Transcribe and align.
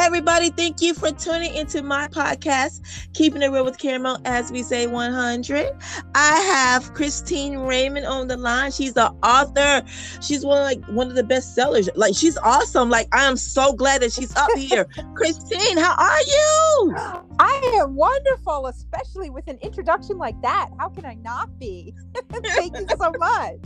everybody. 0.00 0.48
Thank 0.48 0.80
you 0.80 0.94
for 0.94 1.10
tuning 1.10 1.54
into 1.54 1.82
my 1.82 2.08
podcast, 2.08 2.80
Keeping 3.12 3.42
It 3.42 3.48
Real 3.48 3.66
with 3.66 3.78
Caramel, 3.78 4.18
as 4.24 4.50
we 4.50 4.62
say 4.62 4.86
100. 4.86 5.70
I 6.14 6.36
have 6.40 6.94
Kristine 6.94 7.68
Raymond 7.68 8.06
on 8.06 8.26
the 8.26 8.38
line. 8.38 8.72
She's 8.72 8.96
an 8.96 9.14
author. 9.22 9.86
She's 10.22 10.44
one 10.44 10.56
of, 10.56 10.64
like 10.64 10.82
one 10.86 11.08
of 11.08 11.16
the 11.16 11.22
best 11.22 11.54
sellers. 11.54 11.90
Like 11.96 12.14
she's 12.16 12.38
awesome. 12.38 12.88
Like 12.88 13.08
I 13.14 13.24
am 13.24 13.36
so 13.36 13.74
glad 13.74 14.00
that 14.00 14.12
she's 14.12 14.34
up 14.36 14.50
here. 14.56 14.84
Kristine, 15.14 15.76
how 15.76 15.94
are 15.96 16.22
you? 16.22 16.94
I 17.38 17.78
am 17.82 17.94
wonderful, 17.94 18.68
especially 18.68 19.28
with 19.28 19.48
an 19.48 19.58
introduction 19.58 20.16
like 20.16 20.40
that. 20.40 20.70
How 20.78 20.88
can 20.88 21.04
I 21.04 21.14
not 21.14 21.58
be? 21.58 21.94
Thank 22.32 22.78
you 22.78 22.86
so 22.98 23.12
much 23.18 23.58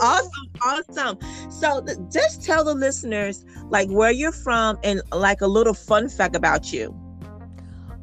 awesome 0.00 0.30
awesome. 0.62 1.18
So 1.50 1.82
th- 1.82 1.98
just 2.10 2.44
tell 2.44 2.64
the 2.64 2.74
listeners 2.74 3.44
like 3.68 3.88
where 3.88 4.10
you're 4.10 4.32
from 4.32 4.78
and 4.82 5.02
like 5.12 5.40
a 5.40 5.46
little 5.46 5.74
fun 5.74 6.08
fact 6.08 6.36
about 6.36 6.72
you. 6.72 6.94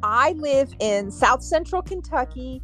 I 0.02 0.32
live 0.32 0.72
in 0.78 1.10
south 1.10 1.42
central 1.42 1.82
kentucky 1.82 2.62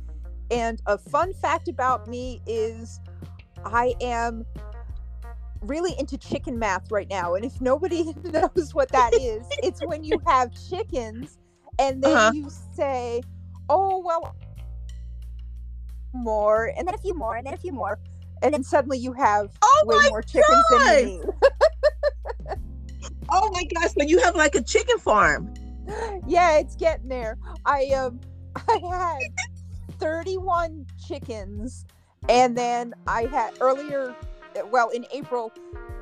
and 0.52 0.82
a 0.86 0.98
fun 0.98 1.32
fact 1.32 1.66
about 1.66 2.06
me 2.06 2.40
is 2.46 3.00
i 3.64 3.94
am 4.00 4.44
really 5.62 5.94
into 5.98 6.18
chicken 6.18 6.58
math 6.58 6.90
right 6.90 7.08
now 7.08 7.34
and 7.34 7.44
if 7.44 7.60
nobody 7.60 8.12
knows 8.24 8.74
what 8.74 8.88
that 8.90 9.14
is 9.14 9.46
it's 9.62 9.80
when 9.86 10.04
you 10.04 10.20
have 10.26 10.50
chickens 10.68 11.38
and 11.78 12.02
then 12.02 12.16
uh-huh. 12.16 12.32
you 12.34 12.48
say 12.74 13.22
oh 13.68 13.98
well 14.04 14.36
more 16.12 16.72
and 16.76 16.86
then 16.86 16.94
a 16.94 16.98
few 16.98 17.14
more 17.14 17.36
and 17.36 17.46
then 17.46 17.54
a 17.54 17.58
few 17.58 17.72
more 17.72 17.98
and 18.42 18.52
then 18.52 18.62
suddenly 18.62 18.98
you 18.98 19.12
have 19.12 19.50
oh 19.62 19.84
way 19.86 19.98
more 20.08 20.22
chickens 20.22 20.64
God. 20.70 20.80
than 20.80 20.98
you 20.98 21.18
need. 21.18 21.26
oh 23.30 23.50
my 23.52 23.64
gosh! 23.74 23.92
So 23.98 24.04
you 24.04 24.20
have 24.20 24.34
like 24.34 24.54
a 24.54 24.62
chicken 24.62 24.98
farm? 24.98 25.52
Yeah, 26.26 26.58
it's 26.58 26.76
getting 26.76 27.08
there. 27.08 27.38
I 27.64 27.86
um, 27.88 28.20
I 28.68 28.80
had 28.90 29.98
thirty-one 29.98 30.86
chickens, 31.06 31.86
and 32.28 32.56
then 32.56 32.94
I 33.06 33.24
had 33.24 33.54
earlier, 33.60 34.14
well, 34.70 34.90
in 34.90 35.06
April, 35.12 35.52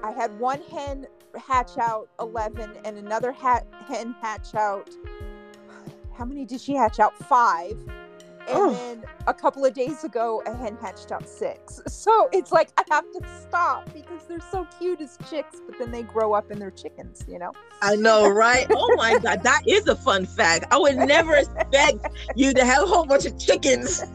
I 0.02 0.12
had 0.12 0.38
one 0.38 0.62
hen 0.62 1.06
hatch 1.36 1.78
out 1.78 2.08
eleven, 2.18 2.72
and 2.84 2.96
another 2.96 3.32
hat 3.32 3.66
hen 3.86 4.14
hatch 4.20 4.54
out. 4.54 4.90
How 6.16 6.24
many 6.24 6.44
did 6.44 6.60
she 6.60 6.74
hatch 6.74 7.00
out? 7.00 7.16
Five 7.16 7.78
and 8.50 8.58
oh. 8.58 8.72
then 8.72 9.04
a 9.26 9.34
couple 9.34 9.64
of 9.64 9.72
days 9.74 10.04
ago 10.04 10.42
a 10.46 10.54
hen 10.56 10.76
hatched 10.80 11.12
out 11.12 11.28
six. 11.28 11.80
So 12.00 12.28
it's 12.32 12.50
like 12.50 12.70
i 12.78 12.84
have 12.90 13.04
to 13.12 13.20
stop 13.42 13.92
because 13.92 14.24
they're 14.26 14.40
so 14.40 14.66
cute 14.78 15.00
as 15.02 15.18
chicks 15.28 15.60
but 15.66 15.78
then 15.78 15.90
they 15.90 16.02
grow 16.02 16.32
up 16.32 16.50
and 16.50 16.60
they're 16.60 16.70
chickens 16.70 17.24
you 17.28 17.38
know? 17.38 17.52
I 17.82 17.96
know 17.96 18.28
right? 18.28 18.66
Oh 18.70 18.94
my 18.96 19.18
god 19.22 19.42
that 19.42 19.62
is 19.66 19.86
a 19.86 19.96
fun 19.96 20.24
fact. 20.26 20.66
I 20.72 20.78
would 20.78 20.96
never 20.96 21.34
expect 21.34 22.06
you 22.36 22.54
to 22.54 22.64
have 22.64 22.84
a 22.84 22.86
whole 22.86 23.06
bunch 23.06 23.26
of 23.26 23.38
chickens. 23.38 24.02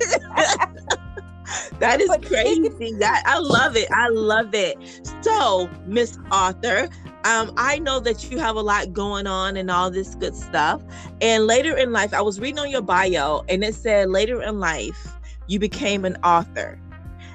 That 1.80 2.02
is 2.02 2.08
but 2.08 2.26
crazy. 2.26 2.94
That 3.00 3.24
i 3.26 3.38
love 3.38 3.76
it. 3.76 3.88
I 3.92 4.10
love 4.10 4.54
it. 4.54 4.78
So 5.22 5.70
miss 5.86 6.18
author 6.32 6.90
um, 7.26 7.52
I 7.58 7.80
know 7.80 8.00
that 8.02 8.30
you 8.30 8.38
have 8.38 8.56
a 8.56 8.62
lot 8.62 8.94
going 8.94 9.26
on 9.26 9.58
and 9.58 9.72
all 9.72 9.90
this 9.90 10.14
good 10.14 10.36
stuff. 10.36 10.82
And 11.22 11.48
later 11.48 11.76
in 11.76 11.92
life, 11.92 12.14
I 12.14 12.22
was 12.22 12.40
reading 12.40 12.60
on 12.60 12.70
your 12.70 12.84
bio 12.84 13.44
and 13.50 13.64
it 13.64 13.74
said 13.74 14.12
later 14.12 14.44
in 14.44 14.60
life, 14.60 15.18
you 15.48 15.58
became 15.58 16.06
an 16.06 16.18
author. 16.24 16.80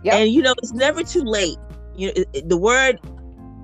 Yep. 0.05 0.15
And 0.15 0.33
you 0.33 0.43
know, 0.43 0.55
it's 0.59 0.73
never 0.73 1.03
too 1.03 1.25
late. 1.25 1.59
You 1.97 2.07
know, 2.07 2.13
it, 2.15 2.29
it, 2.33 2.49
the 2.49 2.57
word 2.57 3.01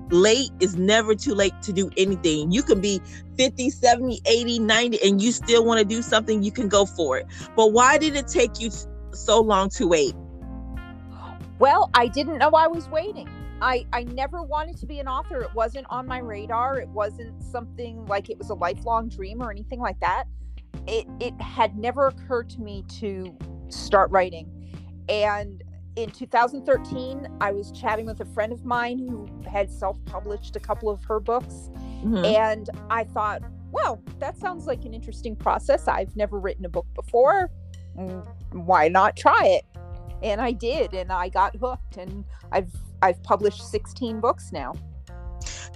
late 0.09 0.51
is 0.59 0.75
never 0.75 1.15
too 1.15 1.33
late 1.33 1.53
to 1.61 1.71
do 1.71 1.89
anything. 1.95 2.51
You 2.51 2.61
can 2.61 2.81
be 2.81 3.01
50, 3.37 3.69
70, 3.69 4.19
80, 4.25 4.59
90, 4.59 5.03
and 5.03 5.21
you 5.21 5.31
still 5.31 5.63
want 5.63 5.79
to 5.79 5.85
do 5.85 6.01
something, 6.01 6.43
you 6.43 6.51
can 6.51 6.67
go 6.67 6.85
for 6.85 7.17
it. 7.17 7.25
But 7.55 7.71
why 7.71 7.97
did 7.97 8.17
it 8.17 8.27
take 8.27 8.59
you 8.59 8.69
so 9.13 9.39
long 9.39 9.69
to 9.71 9.87
wait? 9.87 10.13
Well, 11.59 11.89
I 11.93 12.07
didn't 12.07 12.37
know 12.37 12.49
I 12.49 12.67
was 12.67 12.89
waiting. 12.89 13.29
I 13.61 13.85
I 13.93 14.03
never 14.03 14.43
wanted 14.43 14.77
to 14.77 14.85
be 14.85 14.99
an 14.99 15.07
author. 15.07 15.41
It 15.41 15.53
wasn't 15.53 15.87
on 15.89 16.07
my 16.07 16.19
radar. 16.19 16.79
It 16.79 16.89
wasn't 16.89 17.41
something 17.43 18.05
like 18.05 18.29
it 18.29 18.37
was 18.37 18.49
a 18.49 18.53
lifelong 18.53 19.09
dream 19.09 19.41
or 19.41 19.51
anything 19.51 19.79
like 19.79 19.99
that. 19.99 20.25
It 20.87 21.07
it 21.19 21.39
had 21.41 21.77
never 21.77 22.07
occurred 22.07 22.49
to 22.51 22.61
me 22.61 22.83
to 22.99 23.35
start 23.69 24.11
writing. 24.11 24.53
And 25.09 25.63
in 25.95 26.11
2013, 26.11 27.27
I 27.41 27.51
was 27.51 27.71
chatting 27.71 28.05
with 28.05 28.19
a 28.21 28.25
friend 28.25 28.53
of 28.53 28.63
mine 28.63 28.99
who 28.99 29.27
had 29.49 29.71
self-published 29.71 30.55
a 30.55 30.59
couple 30.59 30.89
of 30.89 31.03
her 31.05 31.19
books, 31.19 31.71
mm-hmm. 32.03 32.23
and 32.23 32.69
I 32.91 33.03
thought, 33.05 33.41
well, 33.71 34.03
that 34.19 34.37
sounds 34.37 34.67
like 34.67 34.85
an 34.85 34.93
interesting 34.93 35.35
process. 35.35 35.87
I've 35.87 36.15
never 36.15 36.39
written 36.39 36.65
a 36.65 36.69
book 36.69 36.85
before. 36.93 37.49
Mm, 37.97 38.27
why 38.51 38.89
not 38.89 39.17
try 39.17 39.43
it? 39.43 39.65
And 40.21 40.39
I 40.39 40.51
did, 40.51 40.93
and 40.93 41.11
I 41.11 41.29
got 41.29 41.55
hooked, 41.55 41.97
and 41.97 42.23
I've 42.51 42.71
I've 43.01 43.21
published 43.23 43.69
16 43.69 44.19
books 44.19 44.51
now. 44.51 44.73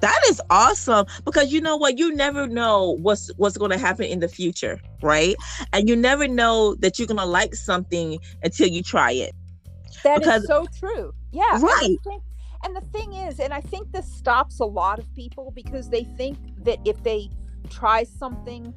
That 0.02 0.20
is 0.30 0.42
awesome 0.50 1.06
because 1.26 1.54
you 1.54 1.62
know 1.62 1.78
what 1.78 1.98
you 2.00 2.14
never 2.14 2.48
know 2.48 2.98
what's 3.02 3.30
what's 3.38 3.58
going 3.58 3.72
to 3.72 3.78
happen 3.78 4.06
in 4.06 4.20
the 4.20 4.28
future, 4.28 4.80
right? 5.04 5.36
And 5.74 5.88
you 5.88 5.96
never 5.96 6.28
know 6.28 6.76
that 6.80 6.98
you're 6.98 7.08
going 7.08 7.20
to 7.20 7.26
like 7.26 7.54
something 7.54 8.20
until 8.44 8.68
you 8.68 8.82
try 8.82 9.12
it. 9.12 9.36
That 10.04 10.20
because, 10.20 10.42
is 10.42 10.48
so 10.48 10.66
true. 10.80 11.14
Yeah. 11.32 11.60
Right. 11.62 11.84
And 11.84 11.98
the, 11.98 12.10
thing, 12.10 12.22
and 12.66 12.76
the 12.76 12.82
thing 12.82 13.14
is, 13.14 13.40
and 13.40 13.54
I 13.54 13.62
think 13.62 13.92
this 13.92 14.12
stops 14.12 14.60
a 14.60 14.66
lot 14.66 14.98
of 14.98 15.14
people 15.14 15.52
because 15.56 15.90
they 15.90 16.04
think 16.04 16.38
that 16.64 16.80
if 16.84 17.02
they 17.04 17.30
try 17.70 18.04
something, 18.04 18.74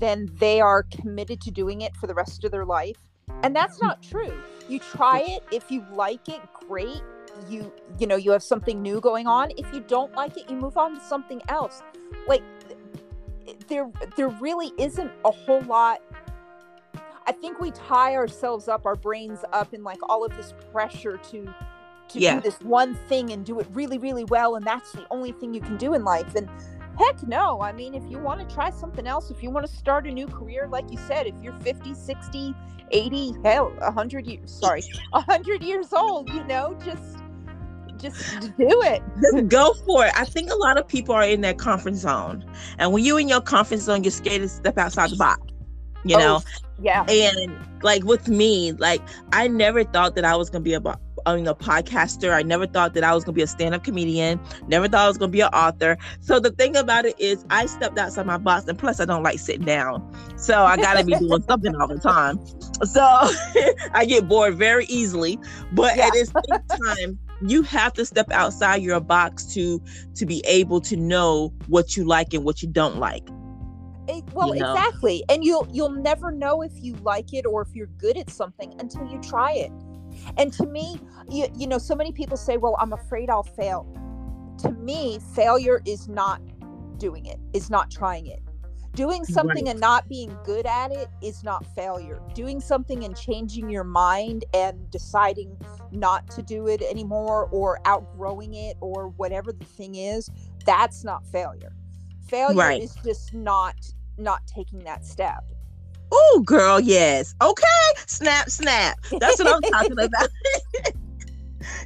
then 0.00 0.30
they 0.40 0.62
are 0.62 0.84
committed 0.84 1.42
to 1.42 1.50
doing 1.50 1.82
it 1.82 1.94
for 1.96 2.06
the 2.06 2.14
rest 2.14 2.42
of 2.44 2.50
their 2.50 2.64
life. 2.64 2.96
And 3.42 3.54
that's 3.54 3.82
not 3.82 4.02
true. 4.02 4.32
You 4.68 4.78
try 4.78 5.20
it. 5.20 5.44
If 5.52 5.70
you 5.70 5.84
like 5.92 6.28
it, 6.30 6.40
great 6.66 7.02
you 7.48 7.72
you 7.98 8.06
know 8.06 8.16
you 8.16 8.30
have 8.30 8.42
something 8.42 8.82
new 8.82 9.00
going 9.00 9.26
on 9.26 9.50
if 9.56 9.72
you 9.72 9.80
don't 9.80 10.12
like 10.14 10.36
it 10.36 10.48
you 10.48 10.56
move 10.56 10.76
on 10.76 10.94
to 10.94 11.00
something 11.00 11.40
else. 11.48 11.82
Like 12.26 12.42
there 13.68 13.90
there 14.16 14.28
really 14.28 14.72
isn't 14.78 15.10
a 15.24 15.30
whole 15.30 15.62
lot. 15.62 16.00
I 17.26 17.32
think 17.32 17.58
we 17.58 17.70
tie 17.70 18.14
ourselves 18.14 18.68
up 18.68 18.84
our 18.84 18.96
brains 18.96 19.40
up 19.52 19.72
in 19.72 19.82
like 19.82 19.98
all 20.08 20.24
of 20.24 20.36
this 20.36 20.54
pressure 20.72 21.16
to 21.30 21.54
to 22.08 22.18
yeah. 22.18 22.34
do 22.34 22.40
this 22.42 22.60
one 22.60 22.94
thing 23.08 23.32
and 23.32 23.44
do 23.44 23.60
it 23.60 23.66
really 23.72 23.98
really 23.98 24.24
well 24.24 24.56
and 24.56 24.64
that's 24.64 24.92
the 24.92 25.06
only 25.10 25.32
thing 25.32 25.54
you 25.54 25.60
can 25.60 25.76
do 25.76 25.94
in 25.94 26.04
life 26.04 26.34
and 26.34 26.48
heck 26.98 27.26
no. 27.26 27.60
I 27.60 27.72
mean 27.72 27.94
if 27.94 28.02
you 28.10 28.18
want 28.18 28.46
to 28.46 28.54
try 28.54 28.70
something 28.70 29.06
else 29.06 29.30
if 29.30 29.42
you 29.42 29.50
want 29.50 29.66
to 29.66 29.72
start 29.72 30.06
a 30.06 30.10
new 30.10 30.26
career 30.26 30.68
like 30.70 30.90
you 30.90 30.98
said 31.08 31.26
if 31.26 31.34
you're 31.42 31.54
50 31.54 31.94
60 31.94 32.54
80 32.90 33.34
hell 33.42 33.70
100 33.78 34.26
years 34.26 34.50
sorry 34.50 34.82
100 35.10 35.62
years 35.62 35.92
old 35.92 36.28
you 36.30 36.44
know 36.44 36.76
just 36.84 37.23
just 37.98 38.56
do 38.56 38.82
it. 38.82 39.02
Just 39.20 39.48
go 39.48 39.74
for 39.86 40.06
it. 40.06 40.12
I 40.16 40.24
think 40.24 40.50
a 40.50 40.56
lot 40.56 40.78
of 40.78 40.86
people 40.86 41.14
are 41.14 41.24
in 41.24 41.40
that 41.42 41.58
comfort 41.58 41.94
zone. 41.94 42.44
And 42.78 42.92
when 42.92 43.04
you're 43.04 43.20
in 43.20 43.28
your 43.28 43.40
comfort 43.40 43.78
zone, 43.78 44.04
you're 44.04 44.10
scared 44.10 44.42
to 44.42 44.48
step 44.48 44.78
outside 44.78 45.10
the 45.10 45.16
box. 45.16 45.40
You 46.04 46.16
oh, 46.16 46.18
know? 46.18 46.42
Yeah. 46.82 47.04
And 47.08 47.56
like 47.82 48.04
with 48.04 48.28
me, 48.28 48.72
like 48.72 49.00
I 49.32 49.48
never 49.48 49.84
thought 49.84 50.14
that 50.16 50.24
I 50.24 50.36
was 50.36 50.50
gonna 50.50 50.62
be 50.62 50.74
a 50.74 50.80
I 51.26 51.36
mean, 51.36 51.46
a 51.46 51.54
podcaster. 51.54 52.34
I 52.34 52.42
never 52.42 52.66
thought 52.66 52.94
that 52.94 53.04
I 53.04 53.14
was 53.14 53.24
gonna 53.24 53.34
be 53.34 53.42
a 53.42 53.46
stand-up 53.46 53.84
comedian. 53.84 54.40
Never 54.68 54.88
thought 54.88 55.04
I 55.04 55.08
was 55.08 55.16
gonna 55.16 55.32
be 55.32 55.40
an 55.40 55.48
author. 55.48 55.96
So 56.20 56.38
the 56.38 56.50
thing 56.50 56.76
about 56.76 57.06
it 57.06 57.18
is, 57.18 57.44
I 57.50 57.66
stepped 57.66 57.98
outside 57.98 58.26
my 58.26 58.36
box, 58.36 58.66
and 58.68 58.78
plus, 58.78 59.00
I 59.00 59.04
don't 59.04 59.22
like 59.22 59.38
sitting 59.38 59.64
down, 59.64 60.06
so 60.36 60.64
I 60.64 60.76
gotta 60.76 61.04
be 61.04 61.14
doing 61.14 61.42
something 61.48 61.74
all 61.76 61.88
the 61.88 61.98
time. 61.98 62.38
So 62.84 63.00
I 63.94 64.04
get 64.06 64.28
bored 64.28 64.56
very 64.56 64.84
easily. 64.86 65.38
But 65.72 65.96
yeah. 65.96 66.06
at 66.06 66.12
the 66.12 66.26
same 66.26 67.08
time, 67.08 67.18
you 67.42 67.62
have 67.62 67.92
to 67.94 68.04
step 68.04 68.30
outside 68.30 68.82
your 68.82 69.00
box 69.00 69.44
to 69.54 69.82
to 70.14 70.26
be 70.26 70.42
able 70.46 70.80
to 70.80 70.96
know 70.96 71.52
what 71.68 71.96
you 71.96 72.04
like 72.04 72.32
and 72.32 72.44
what 72.44 72.62
you 72.62 72.68
don't 72.68 72.98
like 72.98 73.28
it, 74.08 74.24
well 74.32 74.54
you 74.54 74.60
know? 74.60 74.74
exactly. 74.74 75.24
And 75.28 75.44
you'll 75.44 75.68
you'll 75.70 75.90
never 75.90 76.30
know 76.30 76.62
if 76.62 76.72
you 76.76 76.94
like 76.96 77.32
it 77.32 77.46
or 77.46 77.62
if 77.62 77.74
you're 77.74 77.86
good 77.98 78.16
at 78.16 78.30
something 78.30 78.74
until 78.78 79.06
you 79.06 79.20
try 79.20 79.52
it. 79.52 79.72
And 80.36 80.52
to 80.54 80.66
me 80.66 81.00
you, 81.28 81.46
you 81.56 81.66
know 81.66 81.78
so 81.78 81.94
many 81.94 82.12
people 82.12 82.36
say 82.36 82.56
well 82.56 82.76
i'm 82.78 82.92
afraid 82.92 83.30
i'll 83.30 83.42
fail. 83.42 83.86
To 84.58 84.70
me 84.72 85.18
failure 85.34 85.82
is 85.84 86.08
not 86.08 86.40
doing 86.98 87.26
it 87.26 87.38
is 87.52 87.70
not 87.70 87.90
trying 87.90 88.26
it 88.26 88.40
doing 88.94 89.24
something 89.24 89.64
right. 89.64 89.72
and 89.72 89.80
not 89.80 90.08
being 90.08 90.36
good 90.44 90.66
at 90.66 90.92
it 90.92 91.08
is 91.22 91.42
not 91.42 91.64
failure. 91.74 92.20
Doing 92.34 92.60
something 92.60 93.04
and 93.04 93.16
changing 93.16 93.68
your 93.68 93.84
mind 93.84 94.44
and 94.54 94.90
deciding 94.90 95.56
not 95.90 96.28
to 96.30 96.42
do 96.42 96.68
it 96.68 96.82
anymore 96.82 97.48
or 97.50 97.80
outgrowing 97.84 98.54
it 98.54 98.76
or 98.80 99.08
whatever 99.08 99.52
the 99.52 99.64
thing 99.64 99.96
is 99.96 100.30
that's 100.64 101.04
not 101.04 101.26
failure. 101.26 101.72
Failure 102.26 102.56
right. 102.56 102.82
is 102.82 102.94
just 103.04 103.34
not 103.34 103.74
not 104.16 104.46
taking 104.46 104.78
that 104.84 105.04
step. 105.04 105.44
Oh 106.10 106.42
girl 106.44 106.80
yes. 106.80 107.34
Okay. 107.42 107.64
Snap 108.06 108.48
snap. 108.48 108.98
That's 109.18 109.38
what 109.42 109.54
i'm 109.54 109.72
talking 109.72 109.92
about. 109.98 110.28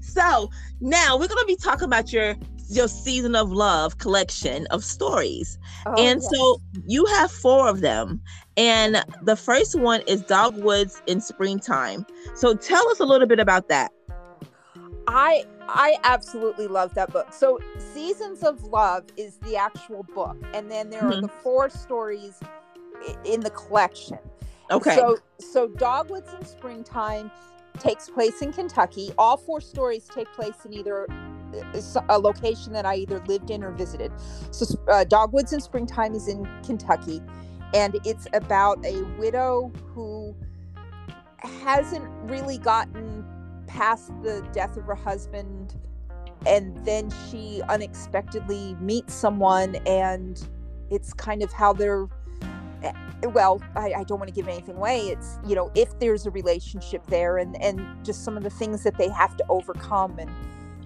So 0.02 0.50
now 0.80 1.16
we're 1.16 1.28
going 1.28 1.40
to 1.40 1.46
be 1.46 1.54
talking 1.54 1.84
about 1.84 2.12
your 2.12 2.34
your 2.68 2.88
season 2.88 3.34
of 3.34 3.50
love 3.50 3.98
collection 3.98 4.66
of 4.70 4.84
stories. 4.84 5.58
Oh, 5.86 5.94
and 5.96 6.20
yes. 6.22 6.30
so 6.32 6.60
you 6.86 7.04
have 7.06 7.30
four 7.30 7.68
of 7.68 7.80
them. 7.80 8.22
And 8.56 9.04
the 9.22 9.36
first 9.36 9.78
one 9.78 10.02
is 10.06 10.22
Dogwoods 10.22 11.00
in 11.06 11.20
Springtime. 11.20 12.04
So 12.34 12.54
tell 12.54 12.88
us 12.90 13.00
a 13.00 13.04
little 13.04 13.26
bit 13.26 13.38
about 13.40 13.68
that. 13.68 13.92
I 15.06 15.44
I 15.68 15.96
absolutely 16.04 16.66
love 16.66 16.94
that 16.94 17.12
book. 17.12 17.32
So 17.32 17.58
Seasons 17.78 18.42
of 18.42 18.62
Love 18.64 19.04
is 19.16 19.38
the 19.38 19.56
actual 19.56 20.04
book, 20.14 20.36
and 20.54 20.70
then 20.70 20.90
there 20.90 21.04
are 21.04 21.12
Mhm. 21.12 21.22
the 21.22 21.28
four 21.28 21.70
stories 21.70 22.40
in 23.24 23.40
the 23.40 23.50
collection. 23.50 24.18
Okay. 24.70 24.94
So 24.94 25.18
so 25.40 25.68
Dogwoods 25.68 26.32
in 26.38 26.44
Springtime 26.44 27.30
takes 27.80 28.08
place 28.08 28.42
in 28.42 28.52
Kentucky. 28.52 29.12
All 29.18 29.36
four 29.36 29.60
stories 29.60 30.08
take 30.12 30.30
place 30.32 30.64
in 30.64 30.72
either 30.74 31.06
a 32.08 32.18
location 32.18 32.72
that 32.74 32.84
I 32.84 32.96
either 32.96 33.20
lived 33.26 33.50
in 33.50 33.64
or 33.64 33.70
visited. 33.72 34.12
So 34.50 34.66
uh, 34.88 35.04
Dogwoods 35.04 35.52
in 35.52 35.60
Springtime 35.60 36.14
is 36.14 36.28
in 36.28 36.46
Kentucky, 36.64 37.22
and 37.74 37.96
it's 38.04 38.26
about 38.32 38.84
a 38.84 39.02
widow 39.18 39.72
who 39.94 40.34
hasn't 41.38 42.04
really 42.30 42.58
gotten 42.58 43.24
past 43.66 44.10
the 44.22 44.46
death 44.52 44.76
of 44.76 44.84
her 44.84 44.94
husband 44.94 45.74
and 46.46 46.76
then 46.84 47.10
she 47.30 47.62
unexpectedly 47.68 48.74
meets 48.80 49.12
someone 49.12 49.76
and 49.86 50.48
it's 50.90 51.12
kind 51.12 51.42
of 51.42 51.52
how 51.52 51.72
they're 51.72 52.08
well 53.22 53.60
I, 53.74 53.92
I 53.98 54.04
don't 54.04 54.18
want 54.18 54.28
to 54.28 54.34
give 54.34 54.48
anything 54.48 54.76
away 54.76 55.08
it's 55.08 55.38
you 55.46 55.54
know 55.54 55.70
if 55.74 55.98
there's 55.98 56.26
a 56.26 56.30
relationship 56.30 57.06
there 57.06 57.38
and 57.38 57.60
and 57.62 57.80
just 58.04 58.24
some 58.24 58.36
of 58.36 58.42
the 58.42 58.50
things 58.50 58.82
that 58.84 58.96
they 58.96 59.08
have 59.08 59.36
to 59.36 59.44
overcome 59.48 60.18
and 60.18 60.30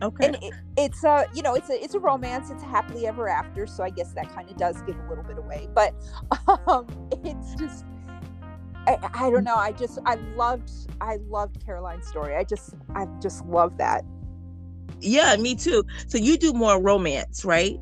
okay. 0.02 0.26
and 0.26 0.36
it, 0.36 0.54
it's 0.76 1.04
a 1.04 1.26
you 1.34 1.42
know 1.42 1.54
it's 1.54 1.70
a 1.70 1.82
it's 1.82 1.94
a 1.94 2.00
romance 2.00 2.50
it's 2.50 2.62
a 2.62 2.66
happily 2.66 3.06
ever 3.06 3.28
after 3.28 3.66
so 3.66 3.84
i 3.84 3.90
guess 3.90 4.12
that 4.12 4.32
kind 4.34 4.48
of 4.48 4.56
does 4.56 4.80
give 4.82 4.98
a 4.98 5.08
little 5.08 5.24
bit 5.24 5.38
away 5.38 5.68
but 5.74 5.94
um 6.66 6.86
it's 7.24 7.54
just 7.56 7.84
I, 8.86 8.98
I 9.14 9.30
don't 9.30 9.44
know 9.44 9.56
i 9.56 9.72
just 9.72 9.98
i 10.06 10.14
loved 10.36 10.70
i 11.00 11.18
loved 11.28 11.64
caroline's 11.64 12.08
story 12.08 12.34
i 12.34 12.44
just 12.44 12.74
i 12.94 13.06
just 13.20 13.44
love 13.46 13.76
that 13.78 14.04
yeah, 15.02 15.36
me 15.36 15.54
too. 15.54 15.84
So 16.06 16.16
you 16.16 16.38
do 16.38 16.52
more 16.52 16.80
romance, 16.80 17.44
right? 17.44 17.78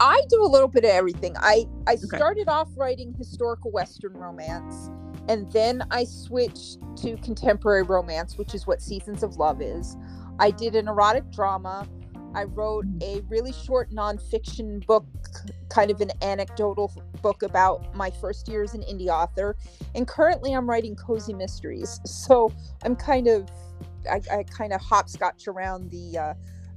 I 0.00 0.20
do 0.28 0.42
a 0.42 0.46
little 0.46 0.68
bit 0.68 0.84
of 0.84 0.90
everything 0.90 1.34
i 1.38 1.64
i 1.86 1.96
started 1.96 2.48
off 2.48 2.68
writing 2.76 3.14
historical 3.16 3.70
western 3.70 4.12
romance 4.14 4.90
and 5.28 5.50
then 5.52 5.82
i 5.90 6.04
switched 6.04 6.78
to 6.96 7.16
contemporary 7.18 7.82
romance 7.82 8.36
which 8.38 8.54
is 8.54 8.66
what 8.66 8.82
seasons 8.82 9.22
of 9.22 9.36
love 9.36 9.60
is 9.60 9.96
i 10.38 10.50
did 10.50 10.74
an 10.74 10.88
erotic 10.88 11.30
drama 11.30 11.88
I 12.34 12.44
wrote 12.44 12.86
a 13.00 13.20
really 13.28 13.52
short 13.52 13.92
nonfiction 13.92 14.84
book, 14.86 15.06
kind 15.68 15.90
of 15.90 16.00
an 16.00 16.10
anecdotal 16.20 16.92
book 17.22 17.42
about 17.42 17.94
my 17.94 18.10
first 18.10 18.48
year 18.48 18.62
as 18.62 18.74
an 18.74 18.82
indie 18.82 19.06
author. 19.06 19.56
And 19.94 20.06
currently 20.06 20.52
I'm 20.52 20.68
writing 20.68 20.96
cozy 20.96 21.32
mysteries. 21.32 22.00
So 22.04 22.52
I'm 22.82 22.96
kind 22.96 23.28
of, 23.28 23.48
I, 24.10 24.20
I 24.32 24.42
kind 24.42 24.72
of 24.72 24.80
hopscotch 24.80 25.46
around 25.46 25.90
the, 25.90 26.18
uh, 26.18 26.34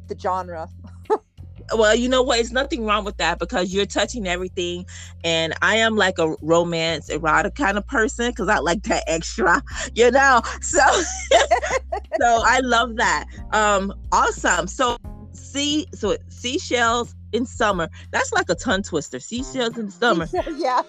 the 0.08 0.18
genre. 0.18 0.70
well, 1.74 1.96
you 1.96 2.10
know 2.10 2.22
what? 2.22 2.40
It's 2.40 2.52
nothing 2.52 2.86
wrong 2.86 3.04
with 3.04 3.18
that 3.18 3.40
because 3.40 3.74
you're 3.74 3.86
touching 3.86 4.28
everything. 4.28 4.86
And 5.24 5.54
I 5.62 5.78
am 5.78 5.96
like 5.96 6.20
a 6.20 6.36
romance, 6.42 7.10
erotic 7.10 7.56
kind 7.56 7.78
of 7.78 7.86
person 7.88 8.32
because 8.32 8.48
I 8.48 8.60
like 8.60 8.84
that 8.84 9.04
extra, 9.08 9.62
you 9.94 10.12
know? 10.12 10.42
So, 10.62 10.80
so 11.32 12.42
I 12.46 12.60
love 12.64 12.96
that. 12.98 13.26
Um, 13.52 13.94
awesome. 14.12 14.68
So, 14.68 14.98
sea, 15.32 15.88
so 15.94 16.18
seashells 16.30 17.16
in 17.34 17.46
summer. 17.46 17.90
That's 18.12 18.32
like 18.32 18.50
a 18.50 18.56
tongue 18.56 18.84
twister. 18.84 19.20
Seashells 19.20 19.78
in 19.78 19.92
summer. 19.92 20.28
yeah. 20.56 20.82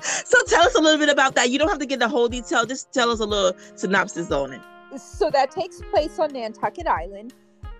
so 0.00 0.38
tell 0.46 0.66
us 0.66 0.74
a 0.74 0.80
little 0.80 0.98
bit 0.98 1.08
about 1.08 1.34
that. 1.34 1.50
You 1.50 1.58
don't 1.58 1.68
have 1.68 1.78
to 1.78 1.86
get 1.86 1.98
the 1.98 2.08
whole 2.08 2.28
detail. 2.28 2.64
Just 2.64 2.92
tell 2.92 3.10
us 3.10 3.20
a 3.20 3.26
little 3.26 3.58
synopsis 3.74 4.30
on 4.30 4.52
it. 4.52 4.60
So 4.96 5.30
that 5.30 5.50
takes 5.50 5.80
place 5.90 6.18
on 6.18 6.32
Nantucket 6.32 6.86
Island, 6.86 7.34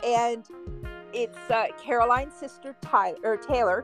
and 0.04 0.44
it's 1.16 1.50
uh, 1.50 1.66
Caroline's 1.82 2.34
sister 2.34 2.76
Tyler 2.82 3.16
or 3.24 3.36
Taylor, 3.36 3.82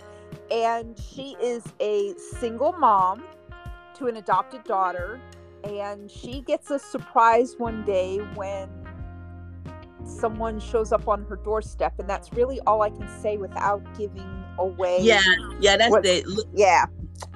and 0.50 0.98
she 0.98 1.36
is 1.42 1.64
a 1.80 2.14
single 2.38 2.72
mom 2.72 3.22
to 3.94 4.06
an 4.06 4.16
adopted 4.16 4.62
daughter, 4.64 5.18
and 5.64 6.10
she 6.10 6.42
gets 6.42 6.70
a 6.70 6.78
surprise 6.78 7.54
one 7.58 7.84
day 7.84 8.18
when 8.34 8.68
someone 10.04 10.60
shows 10.60 10.92
up 10.92 11.08
on 11.08 11.24
her 11.24 11.36
doorstep, 11.36 11.94
and 11.98 12.08
that's 12.08 12.32
really 12.32 12.60
all 12.66 12.82
I 12.82 12.90
can 12.90 13.08
say 13.20 13.36
without 13.38 13.82
giving 13.96 14.44
away. 14.58 14.98
Yeah, 15.00 15.20
yeah, 15.60 15.76
that's 15.76 15.90
what- 15.90 16.04
it. 16.04 16.24
Yeah. 16.52 16.86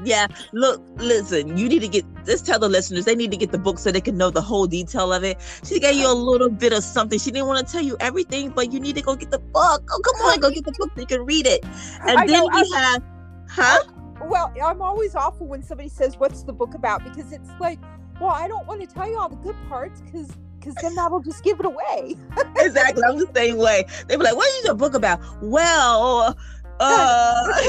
Yeah, 0.05 0.27
look, 0.53 0.83
listen, 0.97 1.57
you 1.57 1.69
need 1.69 1.81
to 1.81 1.89
get 1.89 2.05
just 2.25 2.47
tell 2.47 2.59
the 2.59 2.69
listeners 2.69 3.05
they 3.05 3.15
need 3.15 3.31
to 3.31 3.37
get 3.37 3.53
the 3.53 3.59
book 3.59 3.79
so 3.79 3.91
they 3.93 4.01
can 4.01 4.17
know 4.17 4.31
the 4.31 4.43
whole 4.43 4.67
detail 4.67 5.13
of 5.13 5.25
it. 5.25 5.39
She 5.65 5.79
gave 5.79 5.95
you 5.97 6.11
a 6.11 6.15
little 6.15 6.51
bit 6.51 6.73
of 6.73 6.83
something. 6.83 7.19
She 7.19 7.31
didn't 7.31 7.47
want 7.47 7.67
to 7.67 7.73
tell 7.73 7.83
you 7.83 7.97
everything, 8.01 8.51
but 8.51 8.73
you 8.73 8.81
need 8.81 8.97
to 8.97 9.03
go 9.03 9.17
get 9.17 9.31
the 9.31 9.39
book. 9.39 9.89
Oh, 9.91 10.01
come 10.05 10.17
on, 10.27 10.41
go 10.41 10.51
get 10.51 10.65
the 10.65 10.73
book 10.73 10.91
so 10.95 11.01
you 11.01 11.07
can 11.07 11.25
read 11.25 11.47
it. 11.47 11.65
And 12.03 12.19
I 12.19 12.27
then 12.27 12.41
know, 12.41 12.51
we 12.53 12.71
have, 12.75 13.03
huh? 13.49 13.83
Well, 14.25 14.53
I'm 14.63 14.83
always 14.83 15.15
awful 15.15 15.47
when 15.47 15.63
somebody 15.63 15.89
says, 15.89 16.17
"What's 16.17 16.43
the 16.43 16.53
book 16.53 16.75
about?" 16.75 17.05
Because 17.05 17.33
it's 17.33 17.51
like, 17.61 17.79
well, 18.21 18.31
I 18.31 18.49
don't 18.49 18.67
want 18.67 18.81
to 18.81 18.87
tell 18.87 19.09
you 19.09 19.19
all 19.19 19.29
the 19.29 19.37
good 19.37 19.57
parts 19.69 20.01
because 20.01 20.31
because 20.59 20.75
then 20.83 20.95
that'll 20.97 21.21
just 21.21 21.45
give 21.45 21.61
it 21.61 21.67
away. 21.67 22.17
exactly. 22.57 23.03
I'm 23.09 23.19
the 23.19 23.31
same 23.35 23.57
way. 23.57 23.85
They 24.09 24.17
be 24.17 24.25
like, 24.25 24.37
"What 24.37 24.49
is 24.59 24.65
your 24.65 24.75
book 24.75 24.95
about?" 24.95 25.21
Well, 25.43 26.37
uh, 26.81 27.53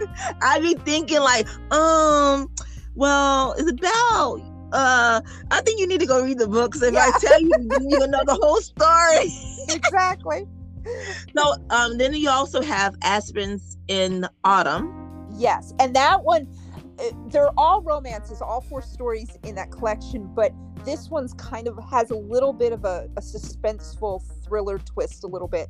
I 0.42 0.60
be 0.60 0.74
thinking 0.74 1.20
like, 1.20 1.46
um, 1.72 2.50
well, 2.94 3.54
it's 3.58 3.70
about. 3.70 4.40
Uh, 4.72 5.20
I 5.50 5.60
think 5.62 5.80
you 5.80 5.86
need 5.86 6.00
to 6.00 6.06
go 6.06 6.22
read 6.22 6.38
the 6.38 6.46
books. 6.46 6.80
If 6.80 6.94
I 6.94 7.10
tell 7.18 7.40
you, 7.40 7.50
then 7.50 7.90
you 7.90 7.98
know 8.06 8.24
the 8.24 8.38
whole 8.40 8.60
story. 8.60 9.30
exactly. 9.68 10.46
So, 11.36 11.54
um, 11.70 11.98
then 11.98 12.14
you 12.14 12.30
also 12.30 12.62
have 12.62 12.98
Aspens 13.00 13.76
in 13.88 14.26
autumn. 14.44 15.28
Yes, 15.36 15.72
and 15.78 15.94
that 15.94 16.24
one, 16.24 16.48
uh, 17.00 17.10
they're 17.28 17.50
all 17.56 17.82
romances, 17.82 18.40
all 18.42 18.60
four 18.60 18.82
stories 18.82 19.38
in 19.44 19.54
that 19.56 19.70
collection, 19.70 20.30
but 20.34 20.52
this 20.84 21.08
one's 21.10 21.34
kind 21.34 21.68
of 21.68 21.78
has 21.90 22.10
a 22.10 22.16
little 22.16 22.52
bit 22.52 22.72
of 22.72 22.84
a, 22.84 23.08
a 23.16 23.20
suspenseful 23.20 24.22
thriller 24.44 24.78
twist, 24.78 25.24
a 25.24 25.26
little 25.26 25.48
bit. 25.48 25.68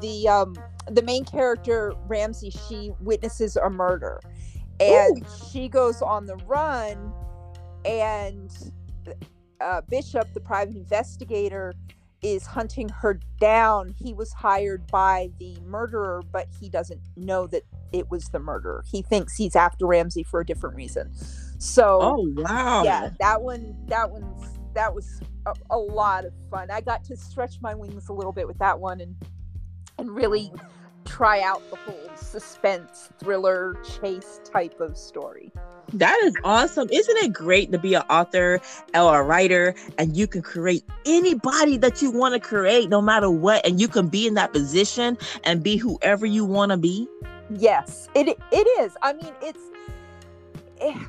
The 0.00 0.28
um 0.28 0.54
the 0.90 1.02
main 1.02 1.24
character 1.24 1.92
Ramsey, 2.06 2.50
she 2.50 2.92
witnesses 3.00 3.56
a 3.56 3.70
murder, 3.70 4.20
and 4.80 5.24
she 5.50 5.68
goes 5.68 6.02
on 6.02 6.26
the 6.26 6.36
run, 6.46 7.12
and 7.84 8.50
uh, 9.60 9.80
Bishop, 9.88 10.32
the 10.34 10.40
private 10.40 10.76
investigator, 10.76 11.74
is 12.22 12.46
hunting 12.46 12.88
her 12.88 13.20
down. 13.40 13.94
He 13.98 14.12
was 14.12 14.32
hired 14.32 14.86
by 14.88 15.30
the 15.38 15.56
murderer, 15.64 16.22
but 16.32 16.48
he 16.60 16.68
doesn't 16.68 17.00
know 17.16 17.46
that 17.48 17.62
it 17.92 18.10
was 18.10 18.28
the 18.28 18.38
murderer. 18.38 18.84
He 18.90 19.02
thinks 19.02 19.36
he's 19.36 19.56
after 19.56 19.86
Ramsey 19.86 20.22
for 20.22 20.40
a 20.40 20.46
different 20.46 20.76
reason. 20.76 21.14
So 21.58 21.98
Oh 22.00 22.32
wow! 22.36 22.82
yeah, 22.84 23.10
that 23.20 23.42
one 23.42 23.76
that 23.86 24.10
one's 24.10 24.58
that 24.74 24.94
was 24.94 25.20
a, 25.46 25.54
a 25.70 25.78
lot 25.78 26.24
of 26.24 26.32
fun. 26.50 26.70
I 26.70 26.80
got 26.80 27.04
to 27.04 27.16
stretch 27.16 27.60
my 27.60 27.74
wings 27.74 28.08
a 28.08 28.12
little 28.12 28.32
bit 28.32 28.46
with 28.46 28.58
that 28.58 28.78
one 28.78 29.00
and 29.00 29.16
and 29.98 30.10
really 30.10 30.52
try 31.08 31.40
out 31.40 31.62
the 31.70 31.76
whole 31.76 32.16
suspense 32.16 33.08
thriller 33.18 33.76
chase 33.82 34.40
type 34.44 34.78
of 34.80 34.96
story. 34.96 35.50
That 35.94 36.18
is 36.22 36.34
awesome. 36.44 36.88
Isn't 36.92 37.16
it 37.16 37.32
great 37.32 37.72
to 37.72 37.78
be 37.78 37.94
an 37.94 38.02
author 38.10 38.60
or 38.94 39.20
a 39.20 39.24
writer 39.24 39.74
and 39.96 40.14
you 40.16 40.26
can 40.26 40.42
create 40.42 40.84
anybody 41.06 41.78
that 41.78 42.02
you 42.02 42.10
want 42.10 42.34
to 42.34 42.40
create 42.40 42.90
no 42.90 43.00
matter 43.00 43.30
what 43.30 43.66
and 43.66 43.80
you 43.80 43.88
can 43.88 44.08
be 44.08 44.26
in 44.26 44.34
that 44.34 44.52
position 44.52 45.16
and 45.44 45.62
be 45.62 45.76
whoever 45.76 46.26
you 46.26 46.44
want 46.44 46.72
to 46.72 46.76
be? 46.76 47.08
Yes, 47.50 48.08
it 48.14 48.28
it 48.52 48.66
is. 48.80 48.94
I 49.00 49.14
mean, 49.14 49.32
it's 49.40 49.62
eh, 50.80 51.04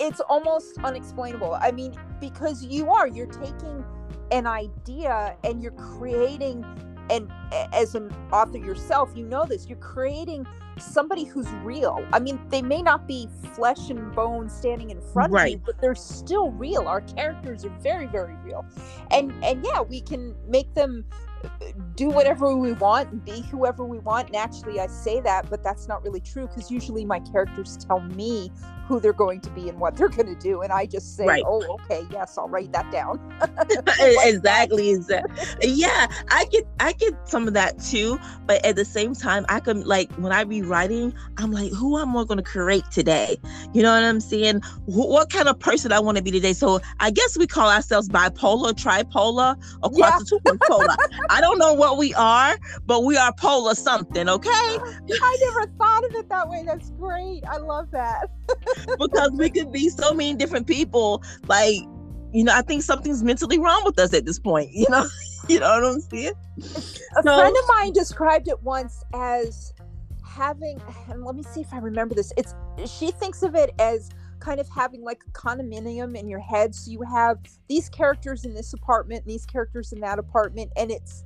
it's 0.00 0.18
almost 0.20 0.78
unexplainable. 0.78 1.54
I 1.54 1.70
mean, 1.70 1.94
because 2.20 2.64
you 2.64 2.90
are 2.90 3.06
you're 3.06 3.26
taking 3.26 3.84
an 4.32 4.48
idea 4.48 5.36
and 5.44 5.62
you're 5.62 5.72
creating 5.72 6.64
and 7.10 7.30
as 7.72 7.94
an 7.94 8.10
author 8.32 8.58
yourself, 8.58 9.10
you 9.14 9.26
know 9.26 9.44
this, 9.44 9.66
you're 9.66 9.78
creating 9.78 10.46
somebody 10.78 11.24
who's 11.24 11.48
real. 11.64 12.06
I 12.12 12.20
mean, 12.20 12.40
they 12.48 12.62
may 12.62 12.80
not 12.82 13.06
be 13.06 13.28
flesh 13.54 13.90
and 13.90 14.14
bone 14.14 14.48
standing 14.48 14.90
in 14.90 15.00
front 15.00 15.36
of 15.36 15.48
you, 15.48 15.58
but 15.58 15.80
they're 15.80 15.94
still 15.94 16.50
real. 16.52 16.88
Our 16.88 17.02
characters 17.02 17.64
are 17.64 17.76
very 17.80 18.06
very 18.06 18.34
real. 18.44 18.64
And 19.10 19.32
and 19.44 19.64
yeah, 19.64 19.82
we 19.82 20.00
can 20.00 20.34
make 20.48 20.72
them 20.74 21.04
do 21.96 22.08
whatever 22.08 22.56
we 22.56 22.72
want 22.72 23.10
and 23.12 23.24
be 23.24 23.42
whoever 23.42 23.84
we 23.84 23.98
want. 23.98 24.32
Naturally, 24.32 24.80
I 24.80 24.86
say 24.86 25.20
that, 25.20 25.50
but 25.50 25.62
that's 25.62 25.88
not 25.88 26.02
really 26.02 26.20
true 26.20 26.46
because 26.46 26.70
usually 26.70 27.04
my 27.04 27.20
characters 27.20 27.76
tell 27.76 28.00
me 28.00 28.50
who 28.86 28.98
they're 28.98 29.12
going 29.12 29.40
to 29.40 29.50
be 29.50 29.68
and 29.68 29.78
what 29.78 29.96
they're 29.96 30.08
going 30.08 30.26
to 30.26 30.40
do, 30.40 30.62
and 30.62 30.72
I 30.72 30.84
just 30.84 31.16
say, 31.16 31.24
Right. 31.24 31.44
"Oh, 31.46 31.62
okay, 31.74 32.04
yes, 32.10 32.36
I'll 32.36 32.48
write 32.48 32.72
that 32.72 32.90
down." 32.90 33.20
exactly. 34.00 34.96
Yeah, 35.62 36.06
I 36.28 36.44
get 36.46 36.66
I 36.80 36.92
get 36.94 37.14
some 37.28 37.46
of 37.46 37.54
that 37.54 37.78
too, 37.78 38.18
but 38.46 38.64
at 38.64 38.74
the 38.74 38.84
same 38.84 39.14
time, 39.14 39.46
I 39.48 39.60
can 39.60 39.82
like 39.82 40.12
when 40.14 40.32
I 40.32 40.42
be 40.42 40.62
writing, 40.62 41.14
I'm 41.36 41.52
like, 41.52 41.70
who 41.72 41.98
am 41.98 42.16
I 42.16 42.24
going 42.24 42.38
to 42.38 42.42
create 42.42 42.84
today? 42.90 43.38
You 43.72 43.82
know 43.82 43.92
what 43.92 44.02
I'm 44.02 44.20
saying? 44.20 44.60
Wh- 44.86 45.08
what 45.08 45.30
kind 45.30 45.48
of 45.48 45.58
person 45.58 45.92
I 45.92 46.00
want 46.00 46.16
to 46.16 46.22
be 46.22 46.32
today? 46.32 46.52
So 46.52 46.80
I 46.98 47.10
guess 47.12 47.38
we 47.38 47.46
call 47.46 47.70
ourselves 47.70 48.08
bipolar, 48.08 48.72
tripolar, 48.72 49.56
or 49.82 49.90
Yeah. 49.94 50.18
I 51.30 51.40
don't 51.40 51.58
know 51.58 51.72
what 51.74 51.96
we 51.96 52.12
are, 52.14 52.56
but 52.86 53.04
we 53.04 53.16
are 53.16 53.32
polar 53.32 53.74
something, 53.74 54.28
okay? 54.28 54.48
I 54.48 55.36
never 55.40 55.72
thought 55.78 56.04
of 56.04 56.14
it 56.16 56.28
that 56.28 56.48
way. 56.48 56.64
That's 56.66 56.90
great. 56.90 57.44
I 57.48 57.58
love 57.58 57.88
that. 57.92 58.28
because 58.98 59.30
we 59.38 59.48
could 59.48 59.72
be 59.72 59.88
so 59.88 60.12
many 60.12 60.34
different 60.34 60.66
people. 60.66 61.22
Like, 61.46 61.76
you 62.32 62.44
know, 62.44 62.52
I 62.54 62.62
think 62.62 62.82
something's 62.82 63.22
mentally 63.22 63.58
wrong 63.58 63.82
with 63.84 63.98
us 64.00 64.12
at 64.12 64.26
this 64.26 64.40
point. 64.40 64.70
You 64.72 64.86
know, 64.90 65.06
you 65.48 65.60
know 65.60 65.68
what 65.68 65.84
I'm 65.84 66.00
saying? 66.00 66.32
A 67.16 67.22
No. 67.22 67.36
friend 67.36 67.56
of 67.56 67.64
mine 67.68 67.92
described 67.92 68.48
it 68.48 68.60
once 68.62 69.02
as 69.14 69.72
having, 70.24 70.78
and 71.08 71.24
let 71.24 71.36
me 71.36 71.44
see 71.44 71.60
if 71.60 71.72
I 71.72 71.78
remember 71.78 72.14
this. 72.14 72.32
It's 72.36 72.54
she 72.86 73.12
thinks 73.12 73.42
of 73.42 73.54
it 73.54 73.70
as 73.78 74.10
kind 74.40 74.60
of 74.60 74.68
having 74.68 75.02
like 75.02 75.22
a 75.26 75.30
condominium 75.32 76.18
in 76.18 76.28
your 76.28 76.40
head. 76.40 76.74
So 76.74 76.90
you 76.90 77.02
have 77.02 77.38
these 77.68 77.88
characters 77.88 78.44
in 78.44 78.54
this 78.54 78.72
apartment, 78.72 79.22
and 79.24 79.30
these 79.30 79.46
characters 79.46 79.92
in 79.92 80.00
that 80.00 80.18
apartment, 80.18 80.72
and 80.76 80.90
it's 80.90 81.24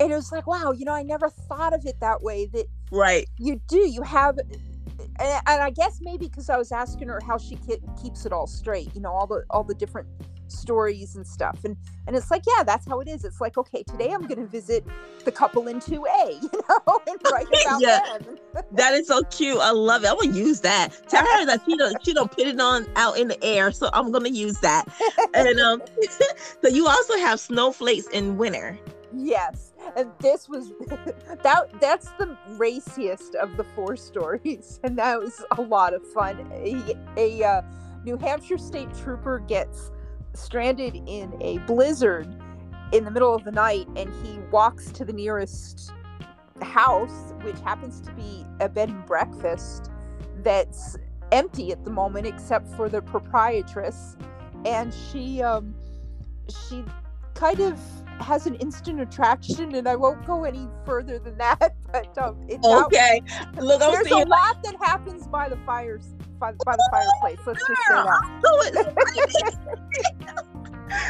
and 0.00 0.10
it 0.10 0.14
was 0.14 0.32
like, 0.32 0.46
wow, 0.46 0.72
you 0.72 0.84
know, 0.84 0.94
I 0.94 1.02
never 1.02 1.28
thought 1.28 1.74
of 1.74 1.84
it 1.86 2.00
that 2.00 2.22
way. 2.22 2.46
That 2.46 2.66
Right. 2.90 3.28
you 3.38 3.60
do, 3.68 3.78
you 3.88 4.02
have. 4.02 4.38
And, 4.38 5.42
and 5.46 5.62
I 5.62 5.70
guess 5.70 6.00
maybe 6.02 6.26
because 6.26 6.50
I 6.50 6.56
was 6.56 6.72
asking 6.72 7.08
her 7.08 7.20
how 7.26 7.38
she 7.38 7.56
ke- 7.56 7.80
keeps 8.02 8.26
it 8.26 8.32
all 8.32 8.46
straight, 8.46 8.94
you 8.94 9.00
know, 9.00 9.10
all 9.10 9.26
the 9.26 9.44
all 9.50 9.64
the 9.64 9.74
different 9.74 10.08
stories 10.50 11.16
and 11.16 11.26
stuff, 11.26 11.58
and 11.64 11.76
and 12.06 12.16
it's 12.16 12.30
like, 12.30 12.42
yeah, 12.46 12.62
that's 12.64 12.86
how 12.88 13.00
it 13.00 13.08
is. 13.08 13.24
It's 13.24 13.40
like, 13.40 13.56
okay, 13.56 13.82
today 13.84 14.10
I'm 14.12 14.26
going 14.26 14.40
to 14.40 14.46
visit 14.46 14.84
the 15.24 15.30
couple 15.30 15.68
in 15.68 15.78
2A, 15.78 16.42
you 16.42 16.50
know, 16.68 16.98
and 17.06 17.18
write 17.30 17.46
about 17.60 17.80
Yeah. 17.80 18.00
them. 18.18 18.38
That 18.72 18.94
is 18.94 19.06
so 19.06 19.22
cute. 19.24 19.58
I 19.58 19.70
love 19.70 20.04
it. 20.04 20.08
I'm 20.10 20.16
gonna 20.16 20.32
use 20.36 20.60
that. 20.62 20.88
Tell 21.08 21.24
her 21.24 21.46
that 21.46 21.60
she 21.64 21.76
don't 21.76 22.04
she 22.04 22.12
don't 22.12 22.30
put 22.30 22.46
it 22.46 22.60
on 22.60 22.86
out 22.96 23.18
in 23.18 23.28
the 23.28 23.44
air. 23.44 23.70
So 23.70 23.90
I'm 23.92 24.10
gonna 24.10 24.28
use 24.30 24.58
that. 24.60 24.86
And 25.34 25.60
um 25.60 25.82
so 26.62 26.68
you 26.68 26.88
also 26.88 27.16
have 27.18 27.38
snowflakes 27.38 28.08
in 28.08 28.38
winter. 28.38 28.78
Yes, 29.12 29.72
and 29.96 30.12
this 30.20 30.48
was 30.48 30.72
that. 31.42 31.68
That's 31.80 32.10
the 32.12 32.36
raciest 32.56 33.34
of 33.34 33.56
the 33.56 33.64
four 33.64 33.96
stories, 33.96 34.78
and 34.84 34.96
that 34.98 35.18
was 35.20 35.44
a 35.58 35.62
lot 35.62 35.94
of 35.94 36.06
fun. 36.12 36.38
A, 36.52 36.96
a 37.16 37.42
uh, 37.44 37.62
New 38.04 38.16
Hampshire 38.16 38.58
state 38.58 38.88
trooper 39.02 39.40
gets 39.40 39.90
stranded 40.34 40.96
in 41.06 41.36
a 41.40 41.58
blizzard 41.60 42.28
in 42.92 43.04
the 43.04 43.10
middle 43.10 43.34
of 43.34 43.44
the 43.44 43.52
night, 43.52 43.86
and 43.96 44.12
he 44.24 44.38
walks 44.50 44.90
to 44.92 45.04
the 45.04 45.12
nearest 45.12 45.92
house, 46.62 47.32
which 47.42 47.58
happens 47.60 48.00
to 48.00 48.12
be 48.12 48.44
a 48.60 48.68
bed 48.68 48.88
and 48.88 49.06
breakfast 49.06 49.90
that's 50.42 50.96
empty 51.32 51.70
at 51.72 51.84
the 51.84 51.90
moment, 51.90 52.26
except 52.26 52.68
for 52.76 52.88
the 52.88 53.00
proprietress, 53.02 54.16
and 54.64 54.92
she 54.92 55.42
um 55.42 55.74
she 56.68 56.84
kind 57.34 57.60
of 57.60 57.78
has 58.18 58.46
an 58.46 58.54
instant 58.56 59.00
attraction, 59.00 59.74
and 59.74 59.88
I 59.88 59.96
won't 59.96 60.26
go 60.26 60.44
any 60.44 60.68
further 60.84 61.18
than 61.18 61.38
that. 61.38 61.74
But 61.92 62.16
um, 62.18 62.36
it's 62.48 62.64
out- 62.66 62.86
Okay. 62.86 63.20
Look, 63.58 63.82
I'm 63.82 63.90
there's 63.92 64.06
a 64.12 64.18
lot 64.28 64.62
that 64.62 64.76
happens 64.80 65.26
by 65.26 65.48
the 65.48 65.56
fires 65.66 66.14
by, 66.40 66.52
by 66.64 66.74
the 66.76 66.88
fireplace. 66.90 67.38
Let's 67.46 67.60
just 67.68 67.82
say 67.86 67.94
that. 67.94 68.20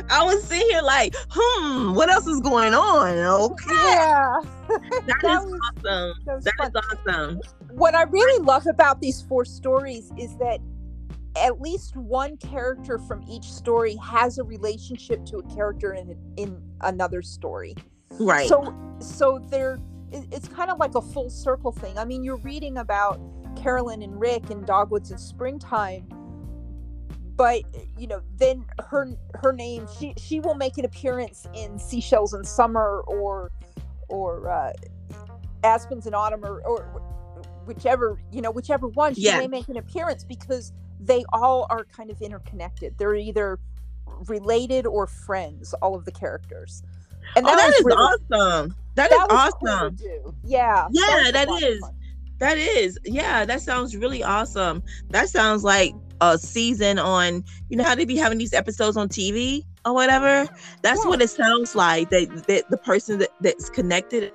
I 0.10 0.22
was 0.22 0.44
sitting 0.44 0.68
here 0.68 0.82
like, 0.82 1.14
hmm, 1.30 1.94
what 1.94 2.10
else 2.10 2.26
is 2.26 2.40
going 2.40 2.74
on? 2.74 3.16
Okay. 3.16 3.64
Yeah, 3.74 4.40
That 4.68 5.16
that 5.22 5.42
is 5.42 5.46
was, 5.46 5.60
awesome. 5.84 6.14
that 6.26 6.72
That 6.74 6.84
is 7.00 7.08
awesome. 7.08 7.40
what 7.70 7.94
I 7.94 8.02
really 8.02 8.44
love 8.44 8.66
about 8.66 9.00
these 9.00 9.22
four 9.22 9.44
stories 9.46 10.12
is 10.18 10.36
that 10.36 10.60
at 11.36 11.60
least 11.60 11.96
one 11.96 12.36
character 12.36 12.98
from 12.98 13.22
each 13.28 13.44
story 13.50 13.96
has 13.96 14.38
a 14.38 14.44
relationship 14.44 15.24
to 15.26 15.38
a 15.38 15.42
character 15.54 15.94
in 15.94 16.16
in 16.36 16.60
another 16.82 17.22
story. 17.22 17.74
Right. 18.18 18.48
So 18.48 18.74
so 18.98 19.38
they're 19.48 19.78
it's 20.12 20.48
kind 20.48 20.70
of 20.70 20.78
like 20.78 20.94
a 20.96 21.00
full 21.00 21.30
circle 21.30 21.72
thing. 21.72 21.96
I 21.96 22.04
mean, 22.04 22.24
you're 22.24 22.38
reading 22.38 22.78
about 22.78 23.20
Carolyn 23.60 24.02
and 24.02 24.18
Rick 24.18 24.50
and 24.50 24.66
Dogwoods 24.66 25.10
in 25.10 25.18
springtime, 25.18 26.06
but 27.36 27.62
you 27.98 28.06
know, 28.06 28.20
then 28.36 28.64
her 28.88 29.08
her 29.34 29.52
name 29.52 29.86
she 29.98 30.14
she 30.16 30.40
will 30.40 30.54
make 30.54 30.78
an 30.78 30.84
appearance 30.84 31.46
in 31.54 31.78
Seashells 31.78 32.34
in 32.34 32.44
Summer 32.44 33.02
or 33.06 33.50
or 34.08 34.50
uh, 34.50 34.72
Aspens 35.62 36.06
in 36.06 36.14
Autumn 36.14 36.44
or, 36.44 36.60
or 36.66 37.02
whichever 37.66 38.20
you 38.32 38.40
know 38.40 38.50
whichever 38.50 38.88
one 38.88 39.14
she 39.14 39.22
Yeah. 39.22 39.38
may 39.38 39.48
make 39.48 39.68
an 39.68 39.76
appearance 39.76 40.24
because 40.24 40.72
they 40.98 41.24
all 41.32 41.66
are 41.70 41.84
kind 41.84 42.10
of 42.10 42.20
interconnected. 42.20 42.96
They're 42.98 43.14
either 43.14 43.58
related 44.26 44.86
or 44.86 45.06
friends. 45.06 45.74
All 45.74 45.94
of 45.94 46.04
the 46.04 46.12
characters. 46.12 46.82
And 47.36 47.46
oh, 47.46 47.54
that 47.56 47.68
is 47.74 47.84
really- 47.84 47.96
awesome. 48.32 48.74
That 48.96 49.12
is 49.12 49.18
that 49.18 49.28
cool 49.28 49.66
to 49.68 49.72
awesome. 49.72 49.94
do. 49.94 50.34
Yeah. 50.44 50.88
Yeah, 50.90 51.30
that 51.32 51.48
is. 51.62 51.78
fun. 51.80 51.94
That 52.40 52.58
is. 52.58 52.98
Yeah, 53.04 53.44
that 53.44 53.60
sounds 53.60 53.96
really 53.96 54.22
awesome. 54.22 54.82
That 55.10 55.28
sounds 55.28 55.62
like 55.62 55.94
a 56.20 56.38
season 56.38 56.98
on, 56.98 57.44
you 57.68 57.76
know 57.76 57.84
how 57.84 57.94
they 57.94 58.04
be 58.04 58.16
having 58.16 58.38
these 58.38 58.52
episodes 58.52 58.96
on 58.96 59.08
TV 59.08 59.62
or 59.84 59.94
whatever? 59.94 60.48
That's 60.82 61.04
Yeah. 61.04 61.08
what 61.08 61.22
it 61.22 61.30
sounds 61.30 61.74
like. 61.74 62.10
That, 62.10 62.44
that 62.48 62.70
the 62.70 62.78
person 62.78 63.18
that, 63.18 63.28
that's 63.40 63.70
connected 63.70 64.32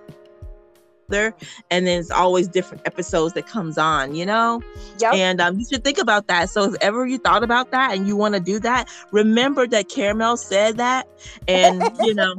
there 1.07 1.35
and 1.69 1.85
then 1.85 1.99
it's 1.99 2.09
always 2.09 2.47
different 2.47 2.81
episodes 2.87 3.33
that 3.33 3.47
comes 3.47 3.77
on, 3.77 4.15
you 4.15 4.25
know? 4.25 4.61
Yep. 4.99 5.13
And 5.13 5.41
um, 5.41 5.59
you 5.59 5.65
should 5.65 5.83
think 5.83 5.97
about 5.97 6.27
that. 6.27 6.49
So 6.49 6.63
if 6.63 6.75
ever 6.81 7.05
you 7.05 7.17
thought 7.17 7.43
about 7.43 7.71
that 7.71 7.95
and 7.95 8.07
you 8.07 8.15
want 8.15 8.33
to 8.35 8.39
do 8.39 8.59
that, 8.59 8.89
remember 9.11 9.67
that 9.67 9.89
Caramel 9.89 10.37
said 10.37 10.77
that. 10.77 11.07
And 11.47 11.83
you 12.01 12.13
know, 12.13 12.35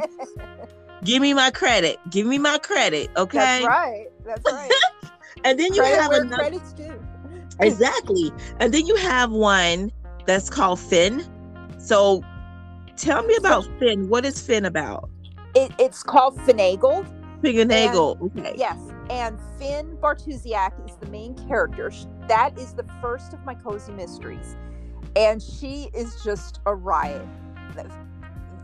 give 1.04 1.23
me 1.23 1.35
my 1.35 1.50
credit. 1.50 1.99
Give 2.11 2.26
me 2.26 2.38
my 2.38 2.58
credit. 2.58 3.11
Okay. 3.16 3.38
That's 3.38 3.66
right. 3.66 4.06
That's 4.25 4.52
right. 4.52 4.70
And 5.45 5.59
then 5.59 5.75
you 5.75 5.83
Credit 5.83 6.00
have 6.00 6.12
another 6.12 6.37
credit's 6.37 6.73
due. 6.73 7.00
exactly. 7.61 8.33
And 8.61 8.73
then 8.73 8.87
you 8.87 8.97
have 8.97 9.31
one 9.31 9.93
that's 10.26 10.50
called 10.50 10.81
Finn. 10.81 11.25
So 11.78 12.25
tell 12.97 13.23
me 13.23 13.37
about 13.37 13.66
Finn. 13.78 14.09
What 14.09 14.25
is 14.25 14.40
Finn 14.40 14.64
about? 14.64 15.09
It, 15.55 15.73
it's 15.78 16.02
called 16.02 16.37
Finagled. 16.38 17.07
Fingernagle. 17.43 18.21
Okay. 18.37 18.55
Yes. 18.57 18.78
And 19.11 19.38
Finn 19.59 19.97
Bartusiak 20.00 20.88
is 20.88 20.97
the 20.97 21.07
main 21.07 21.35
character. 21.47 21.93
That 22.28 22.59
is 22.59 22.73
the 22.75 22.85
first 23.00 23.33
of 23.33 23.45
my 23.45 23.55
cozy 23.55 23.93
mysteries. 23.93 24.57
And 25.14 25.40
she 25.43 25.88
is 25.95 26.23
just 26.25 26.61
a 26.66 26.75
riot. 26.75 27.26
The 27.75 27.88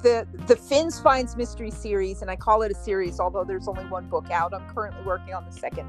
the, 0.03 0.27
the 0.49 0.57
Finn's 0.57 0.99
Finds 0.99 1.37
mystery 1.37 1.71
series, 1.71 2.23
and 2.23 2.31
I 2.31 2.37
call 2.37 2.63
it 2.63 2.73
a 2.73 2.75
series, 2.75 3.21
although 3.21 3.45
there's 3.45 3.69
only 3.69 3.85
one 3.85 4.09
book 4.09 4.31
out. 4.31 4.53
I'm 4.53 4.69
currently 4.75 5.03
working 5.05 5.33
on 5.33 5.45
the 5.45 5.53
second. 5.53 5.89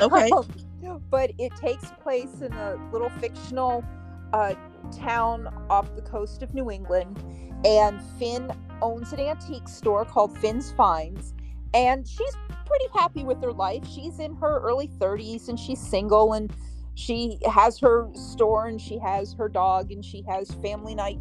Okay. 0.00 0.30
Um, 0.30 1.02
but 1.10 1.32
it 1.38 1.54
takes 1.56 1.90
place 2.02 2.40
in 2.40 2.52
a 2.52 2.76
little 2.92 3.10
fictional 3.10 3.84
uh, 4.32 4.54
town 4.96 5.48
off 5.70 5.94
the 5.94 6.02
coast 6.02 6.42
of 6.42 6.54
New 6.54 6.70
England, 6.70 7.22
and 7.64 8.00
Finn 8.18 8.50
owns 8.82 9.12
an 9.12 9.20
antique 9.20 9.68
store 9.68 10.04
called 10.04 10.36
Finn's 10.38 10.72
Finds, 10.72 11.34
and 11.74 12.06
she's 12.06 12.36
pretty 12.66 12.86
happy 12.92 13.24
with 13.24 13.42
her 13.42 13.52
life. 13.52 13.86
She's 13.88 14.18
in 14.18 14.34
her 14.36 14.60
early 14.60 14.88
30s 14.88 15.48
and 15.48 15.58
she's 15.58 15.80
single 15.80 16.32
and 16.34 16.52
she 16.94 17.38
has 17.50 17.78
her 17.78 18.08
store 18.14 18.66
and 18.66 18.80
she 18.80 18.98
has 18.98 19.34
her 19.34 19.48
dog 19.48 19.92
and 19.92 20.04
she 20.04 20.22
has 20.28 20.50
family 20.62 20.94
night 20.94 21.18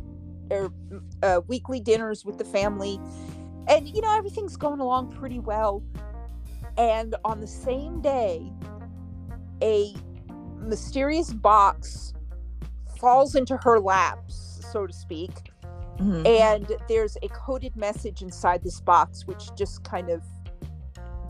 or 0.50 0.72
uh, 1.24 1.41
weekly 1.48 1.79
dinners 1.79 2.25
with 2.25 2.38
the 2.38 2.46
family. 2.46 3.00
And 3.67 3.88
you 3.88 4.01
know, 4.01 4.15
everything's 4.15 4.58
going 4.58 4.79
along 4.79 5.13
pretty 5.13 5.39
well. 5.39 5.84
And 6.77 7.15
on 7.24 7.39
the 7.41 7.48
same 7.48 8.01
day, 8.01 8.51
a 9.63 9.94
mysterious 10.60 11.32
box 11.34 12.13
falls 13.00 13.36
into 13.36 13.58
her 13.58 13.79
laps, 13.79 14.60
so 14.72 14.88
to 14.88 14.94
speak 14.94 15.51
Mhm. 16.00 16.27
and 16.27 16.72
there's 16.89 17.15
a 17.24 17.29
coded 17.29 17.74
message 17.77 18.22
inside 18.22 18.62
this 18.63 18.82
box 18.82 19.25
which 19.25 19.55
just 19.55 19.82
kind 19.86 20.10
of 20.10 20.22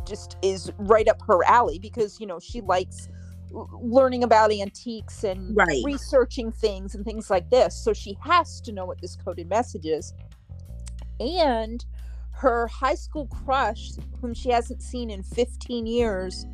just 0.07 0.37
is 0.41 0.71
right 0.79 1.07
up 1.07 1.21
her 1.27 1.43
alley 1.45 1.77
because 1.77 2.19
you 2.19 2.25
know 2.25 2.39
she 2.39 2.61
likes 2.61 3.07
learning 3.51 4.23
about 4.23 4.51
antiques 4.51 5.23
and 5.23 5.55
Right. 5.55 5.83
researching 5.85 6.51
things 6.51 6.95
and 6.95 7.05
things 7.05 7.29
like 7.29 7.47
this 7.51 7.75
so 7.75 7.93
she 7.93 8.17
has 8.21 8.59
to 8.61 8.71
know 8.71 8.85
what 8.85 8.99
this 9.01 9.15
coded 9.15 9.47
message 9.47 9.85
is 9.85 10.15
and 11.19 11.85
her 12.35 12.67
high 12.67 12.95
school 12.95 13.27
crush, 13.27 13.91
whom 14.21 14.33
she 14.33 14.49
hasn't 14.49 14.81
seen 14.81 15.09
in 15.09 15.23
15 15.23 15.85
years, 15.85 16.45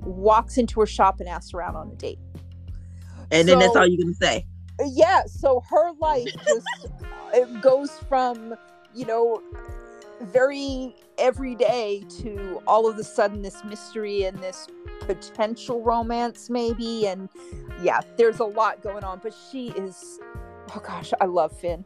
walks 0.00 0.58
into 0.58 0.80
her 0.80 0.86
shop 0.86 1.20
and 1.20 1.28
asks 1.28 1.52
her 1.52 1.62
out 1.62 1.74
on 1.74 1.90
a 1.90 1.94
date. 1.94 2.18
And 3.30 3.48
then 3.48 3.58
that's 3.58 3.76
all 3.76 3.86
you're 3.86 4.02
gonna 4.02 4.14
say. 4.14 4.46
Yeah, 4.84 5.22
so 5.26 5.62
her 5.68 5.92
life 6.00 6.28
just 6.46 6.66
it 7.34 7.60
goes 7.60 7.90
from, 8.08 8.54
you 8.94 9.06
know, 9.06 9.42
very 10.20 10.96
everyday 11.18 12.04
to 12.22 12.60
all 12.66 12.88
of 12.88 12.98
a 12.98 13.04
sudden 13.04 13.42
this 13.42 13.62
mystery 13.64 14.24
and 14.24 14.38
this 14.38 14.66
potential 15.00 15.82
romance 15.82 16.50
maybe 16.50 17.06
and 17.06 17.28
yeah 17.82 18.00
there's 18.16 18.40
a 18.40 18.44
lot 18.44 18.82
going 18.82 19.02
on 19.02 19.18
but 19.22 19.34
she 19.50 19.68
is 19.70 20.20
oh 20.74 20.80
gosh 20.80 21.12
i 21.20 21.24
love 21.24 21.56
finn. 21.58 21.84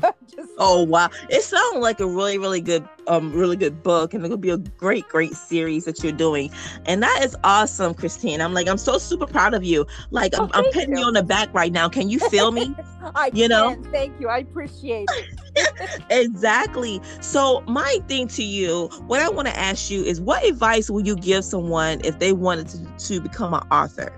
oh 0.58 0.82
wow. 0.82 1.10
It 1.28 1.42
sounds 1.42 1.78
like 1.78 2.00
a 2.00 2.06
really 2.06 2.38
really 2.38 2.60
good 2.60 2.88
um 3.06 3.32
really 3.32 3.56
good 3.56 3.82
book 3.82 4.14
and 4.14 4.24
it'll 4.24 4.36
be 4.36 4.50
a 4.50 4.56
great 4.56 5.08
great 5.08 5.34
series 5.34 5.84
that 5.84 6.02
you're 6.02 6.12
doing. 6.12 6.50
And 6.86 7.02
that 7.02 7.20
is 7.22 7.36
awesome 7.44 7.94
kristine. 7.94 8.40
I'm 8.40 8.54
like 8.54 8.68
i'm 8.68 8.78
so 8.78 8.98
super 8.98 9.26
proud 9.26 9.54
of 9.54 9.64
you. 9.64 9.86
Like 10.10 10.38
i'm, 10.38 10.46
oh, 10.46 10.50
I'm 10.54 10.64
patting 10.72 10.92
you. 10.92 11.00
you. 11.00 11.06
on 11.06 11.14
the 11.14 11.22
back 11.22 11.52
right 11.52 11.72
now. 11.72 11.88
Can 11.88 12.08
you 12.08 12.18
feel 12.18 12.52
me? 12.52 12.74
I 13.14 13.26
you 13.34 13.48
can. 13.48 13.50
know 13.50 13.82
thank 13.90 14.18
you. 14.20 14.28
I 14.28 14.38
appreciate 14.38 15.08
it. 15.10 16.02
Exactly. 16.10 17.00
So 17.20 17.62
my 17.66 17.98
thing 18.08 18.28
to 18.28 18.42
you 18.42 18.88
what 19.06 19.20
i 19.20 19.28
want 19.28 19.48
to 19.48 19.58
ask 19.58 19.90
you 19.90 20.02
is 20.02 20.20
what 20.20 20.44
advice 20.44 20.88
will 20.88 21.06
you 21.06 21.16
give 21.16 21.44
someone 21.44 22.00
if 22.04 22.18
they 22.18 22.32
wanted 22.32 22.68
to, 22.68 23.06
to 23.08 23.20
become 23.20 23.54
an 23.54 23.62
author? 23.70 24.12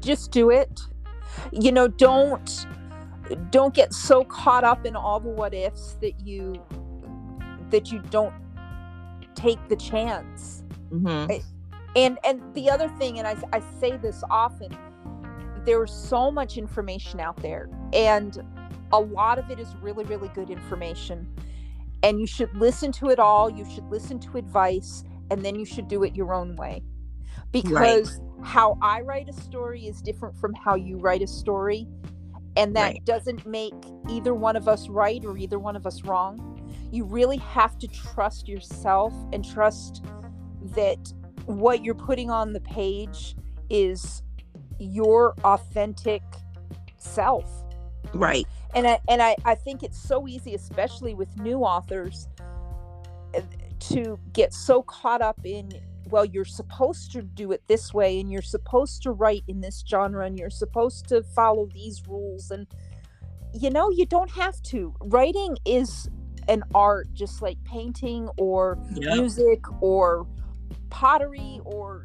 Just 0.00 0.30
do 0.30 0.50
it. 0.50 0.80
You 1.52 1.72
know 1.72 1.88
don't 1.88 2.66
don't 3.50 3.74
get 3.74 3.92
so 3.92 4.24
caught 4.24 4.64
up 4.64 4.84
in 4.84 4.96
all 4.96 5.20
the 5.20 5.28
what 5.28 5.54
ifs 5.54 5.96
that 6.00 6.20
you 6.20 6.62
that 7.70 7.90
you 7.90 8.00
don't 8.10 8.34
take 9.34 9.58
the 9.68 9.76
chance 9.76 10.62
mm-hmm. 10.90 11.32
and 11.96 12.18
and 12.24 12.54
the 12.54 12.70
other 12.70 12.88
thing 12.98 13.18
and 13.18 13.26
I, 13.26 13.36
I 13.52 13.60
say 13.80 13.96
this 13.96 14.22
often 14.30 14.76
there's 15.64 15.92
so 15.92 16.30
much 16.30 16.58
information 16.58 17.20
out 17.20 17.36
there 17.38 17.68
and 17.92 18.44
a 18.92 19.00
lot 19.00 19.38
of 19.38 19.50
it 19.50 19.58
is 19.58 19.74
really 19.80 20.04
really 20.04 20.28
good 20.28 20.50
information 20.50 21.26
and 22.02 22.20
you 22.20 22.26
should 22.26 22.54
listen 22.56 22.92
to 22.92 23.08
it 23.08 23.18
all 23.18 23.50
you 23.50 23.64
should 23.70 23.88
listen 23.90 24.18
to 24.20 24.36
advice 24.36 25.04
and 25.30 25.44
then 25.44 25.56
you 25.56 25.64
should 25.64 25.88
do 25.88 26.04
it 26.04 26.14
your 26.14 26.34
own 26.34 26.54
way 26.56 26.82
because 27.50 28.20
right. 28.20 28.46
how 28.46 28.78
i 28.82 29.00
write 29.00 29.28
a 29.28 29.32
story 29.32 29.86
is 29.86 30.00
different 30.02 30.36
from 30.36 30.52
how 30.54 30.74
you 30.74 30.98
write 30.98 31.22
a 31.22 31.26
story 31.26 31.88
and 32.56 32.74
that 32.76 32.92
right. 32.92 33.04
doesn't 33.04 33.46
make 33.46 33.74
either 34.08 34.34
one 34.34 34.56
of 34.56 34.68
us 34.68 34.88
right 34.88 35.24
or 35.24 35.36
either 35.36 35.58
one 35.58 35.76
of 35.76 35.86
us 35.86 36.02
wrong. 36.04 36.50
You 36.92 37.04
really 37.04 37.38
have 37.38 37.78
to 37.78 37.88
trust 37.88 38.48
yourself 38.48 39.12
and 39.32 39.44
trust 39.44 40.04
that 40.74 41.12
what 41.46 41.84
you're 41.84 41.94
putting 41.94 42.30
on 42.30 42.52
the 42.52 42.60
page 42.60 43.36
is 43.70 44.22
your 44.78 45.34
authentic 45.44 46.22
self. 46.98 47.50
Right. 48.12 48.46
And 48.74 48.86
I 48.86 49.00
and 49.08 49.22
I, 49.22 49.36
I 49.44 49.54
think 49.54 49.82
it's 49.82 50.00
so 50.00 50.28
easy, 50.28 50.54
especially 50.54 51.14
with 51.14 51.36
new 51.38 51.60
authors, 51.60 52.28
eh, 53.34 53.40
to 53.90 54.18
get 54.32 54.52
so 54.52 54.82
caught 54.82 55.22
up 55.22 55.38
in 55.44 55.70
well, 56.10 56.24
you're 56.24 56.44
supposed 56.44 57.12
to 57.12 57.22
do 57.22 57.52
it 57.52 57.62
this 57.66 57.94
way, 57.94 58.20
and 58.20 58.30
you're 58.30 58.42
supposed 58.42 59.02
to 59.02 59.12
write 59.12 59.44
in 59.48 59.60
this 59.60 59.82
genre, 59.88 60.26
and 60.26 60.38
you're 60.38 60.50
supposed 60.50 61.08
to 61.08 61.22
follow 61.22 61.66
these 61.72 62.02
rules. 62.06 62.50
And, 62.50 62.66
you 63.52 63.70
know, 63.70 63.90
you 63.90 64.06
don't 64.06 64.30
have 64.30 64.60
to. 64.62 64.94
Writing 65.00 65.56
is 65.64 66.08
an 66.48 66.62
art, 66.74 67.12
just 67.14 67.40
like 67.40 67.62
painting 67.64 68.28
or 68.36 68.78
yeah. 68.94 69.14
music 69.14 69.60
or 69.82 70.26
pottery 70.90 71.60
or, 71.64 72.04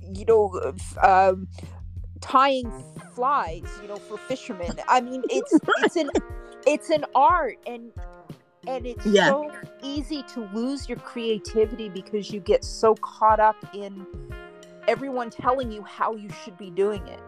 you 0.00 0.24
know, 0.24 0.74
um, 1.02 1.48
tying 2.20 2.72
flies, 3.14 3.68
you 3.82 3.88
know, 3.88 3.96
for 3.96 4.16
fishermen. 4.16 4.80
I 4.88 5.00
mean, 5.00 5.22
it's, 5.28 5.58
it's 5.82 5.96
an, 5.96 6.10
it's 6.66 6.90
an 6.90 7.04
art. 7.14 7.58
And, 7.66 7.92
and 8.66 8.86
it's 8.86 9.06
yeah. 9.06 9.28
so 9.28 9.50
easy 9.82 10.22
to 10.34 10.48
lose 10.52 10.88
your 10.88 10.98
creativity 10.98 11.88
because 11.88 12.30
you 12.30 12.40
get 12.40 12.64
so 12.64 12.94
caught 12.96 13.40
up 13.40 13.56
in 13.74 14.06
everyone 14.88 15.30
telling 15.30 15.70
you 15.70 15.82
how 15.82 16.14
you 16.14 16.28
should 16.44 16.56
be 16.56 16.70
doing 16.70 17.06
it. 17.06 17.20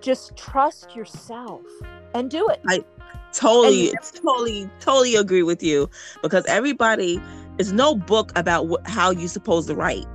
Just 0.00 0.36
trust 0.36 0.94
yourself 0.94 1.62
and 2.14 2.30
do 2.30 2.48
it. 2.48 2.60
I 2.68 2.84
totally 3.32 3.90
and, 3.90 3.98
totally 4.22 4.70
totally 4.80 5.16
agree 5.16 5.42
with 5.42 5.62
you 5.62 5.88
because 6.22 6.44
everybody 6.46 7.20
is 7.58 7.72
no 7.72 7.94
book 7.94 8.32
about 8.36 8.68
wh- 8.68 8.88
how 8.88 9.10
you're 9.10 9.28
supposed 9.28 9.68
to 9.68 9.74
write. 9.74 10.06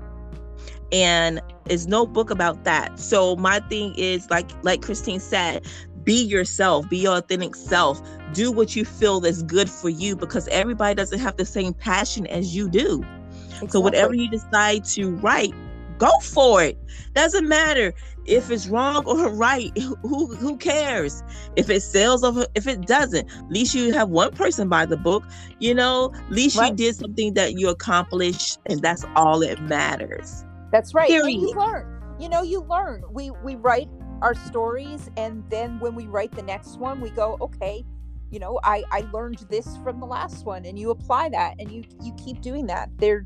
And 0.91 1.41
it's 1.65 1.85
no 1.85 2.05
book 2.05 2.31
about 2.31 2.63
that. 2.63 2.99
So 2.99 3.35
my 3.35 3.59
thing 3.61 3.93
is 3.95 4.29
like 4.29 4.49
like 4.63 4.81
kristine 4.81 5.21
said 5.21 5.65
be 6.03 6.23
yourself, 6.23 6.89
be 6.89 6.97
your 6.97 7.17
authentic 7.17 7.55
self. 7.55 8.01
Do 8.33 8.51
what 8.51 8.75
you 8.75 8.85
feel 8.85 9.23
is 9.25 9.43
good 9.43 9.69
for 9.69 9.89
you 9.89 10.15
because 10.15 10.47
everybody 10.49 10.95
doesn't 10.95 11.19
have 11.19 11.37
the 11.37 11.45
same 11.45 11.73
passion 11.73 12.27
as 12.27 12.55
you 12.55 12.69
do. 12.69 13.03
Exactly. 13.47 13.69
So 13.69 13.79
whatever 13.79 14.13
you 14.13 14.29
decide 14.29 14.85
to 14.85 15.15
write, 15.15 15.53
go 15.97 16.11
for 16.21 16.63
it. 16.63 16.77
Doesn't 17.13 17.47
matter 17.47 17.93
if 18.25 18.49
it's 18.49 18.67
wrong 18.67 19.03
or 19.05 19.29
right. 19.33 19.75
Who 19.77 20.33
who 20.35 20.57
cares? 20.57 21.23
If 21.55 21.69
it 21.69 21.81
sells 21.81 22.23
or 22.23 22.47
if 22.55 22.67
it 22.67 22.87
doesn't, 22.87 23.29
at 23.29 23.49
least 23.51 23.75
you 23.75 23.93
have 23.93 24.09
one 24.09 24.31
person 24.31 24.69
buy 24.69 24.85
the 24.85 24.97
book. 24.97 25.23
You 25.59 25.73
know, 25.73 26.11
at 26.13 26.31
least 26.31 26.57
right. 26.57 26.71
you 26.71 26.77
did 26.77 26.95
something 26.95 27.33
that 27.33 27.53
you 27.59 27.69
accomplished, 27.69 28.59
and 28.67 28.81
that's 28.81 29.05
all 29.15 29.39
that 29.39 29.61
matters. 29.63 30.45
That's 30.71 30.93
right. 30.93 31.09
You 31.09 31.53
learn. 31.53 31.95
You 32.19 32.29
know, 32.29 32.43
you 32.43 32.61
learn. 32.61 33.03
We 33.11 33.31
we 33.43 33.55
write 33.55 33.89
our 34.21 34.35
stories 34.35 35.09
and 35.17 35.43
then 35.49 35.79
when 35.79 35.95
we 35.95 36.05
write 36.07 36.31
the 36.31 36.41
next 36.41 36.77
one 36.79 36.99
we 37.01 37.09
go 37.11 37.37
okay 37.41 37.85
you 38.31 38.39
know 38.39 38.59
i 38.63 38.83
i 38.91 39.01
learned 39.13 39.39
this 39.49 39.77
from 39.83 39.99
the 39.99 40.05
last 40.05 40.45
one 40.45 40.65
and 40.65 40.77
you 40.77 40.91
apply 40.91 41.29
that 41.29 41.55
and 41.59 41.71
you 41.71 41.83
you 42.01 42.13
keep 42.13 42.41
doing 42.41 42.67
that. 42.67 42.89
There 42.97 43.25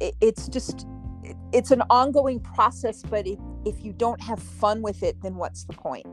it, 0.00 0.14
it's 0.20 0.48
just 0.48 0.86
it, 1.22 1.36
it's 1.52 1.70
an 1.70 1.82
ongoing 1.90 2.40
process 2.40 3.02
but 3.02 3.26
if, 3.26 3.38
if 3.64 3.84
you 3.84 3.92
don't 3.92 4.20
have 4.20 4.42
fun 4.42 4.82
with 4.82 5.02
it 5.02 5.20
then 5.22 5.36
what's 5.36 5.64
the 5.64 5.74
point? 5.74 6.06